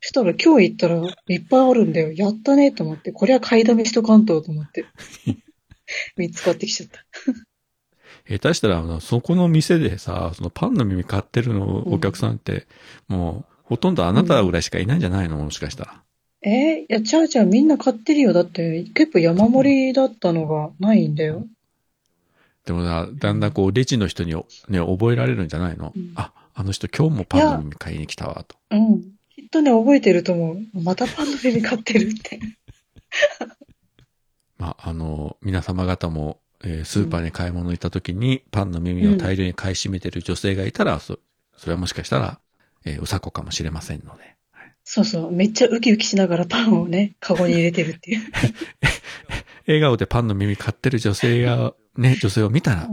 [0.01, 2.13] そしたら今日行ったらいっぱいあるんだよ。
[2.13, 3.11] やったねと思って。
[3.11, 4.85] これは買いだめしとかんとと思って。
[6.17, 7.05] 見つかってきちゃった。
[8.29, 12.69] 下手したら、あの、そこの店でさ、そのパンの耳買ってるのお客さんって、
[13.09, 15.39] もう、ほとんどあなたぐらいしかいないんじゃないの？
[15.39, 16.05] もしかしたら。
[16.43, 18.33] えいや、ちゃうちゃうみんな買ってるよ。
[18.33, 21.47] だって結構山盛りだったのがないんだよ。
[22.65, 24.35] でもな、だんだんこう、レジの人に
[24.69, 28.57] ね、覚えられるんじゃないの、うんあ、あの人今日もパンの耳買いに来たわ、と。
[28.71, 29.03] うん。
[29.35, 30.59] きっとね、覚えてると思う。
[30.83, 32.41] またパンの耳買ってるって。
[34.59, 41.19] まあ、あの、皆様方も、えースーパーに買い物行った時に、パンの耳を大量に買い占めてる女性がいたら、そ
[41.57, 42.41] それはもしかしたら、
[42.85, 44.40] えーうさこかもしれませんので。
[44.93, 45.31] そうそう。
[45.31, 48.23] めっちゃウキウキしながらパンをね、カゴに入れてるっていう。
[49.69, 52.89] 笑顔でパンの耳買ってる女性や、ね、女性を見たら、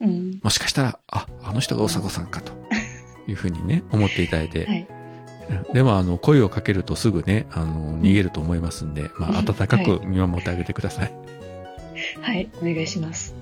[0.00, 0.06] うん。
[0.06, 0.40] うん。
[0.42, 2.52] もしかしたら、あ、あの人がおさこさんかと
[3.26, 4.66] いうふうにね、思っていただいて。
[4.66, 4.86] はい。
[4.90, 5.00] うん
[5.72, 11.12] でも、あの、声をかけるとすぐね、あの、逃げると思いますんで、まあ、温かく見守ってあげてください。
[12.20, 12.48] はい。
[12.60, 13.34] お願いします。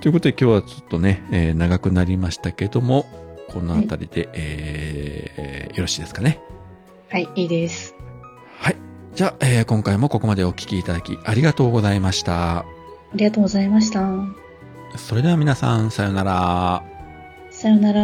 [0.00, 3.06] ということで今日はちょっとね、えー長くなりましたけども、
[3.48, 6.40] このあたりで、えーよろしいですかね。
[7.12, 7.94] はい、いいです。
[8.58, 8.76] はい。
[9.14, 12.60] じゃあ、えー、今回もここまでお聞きいただきありがとうございました。
[12.60, 12.64] あ
[13.14, 14.00] りがとうございました。
[14.96, 16.82] それでは皆さん、さよなら。
[17.50, 18.02] さよなら。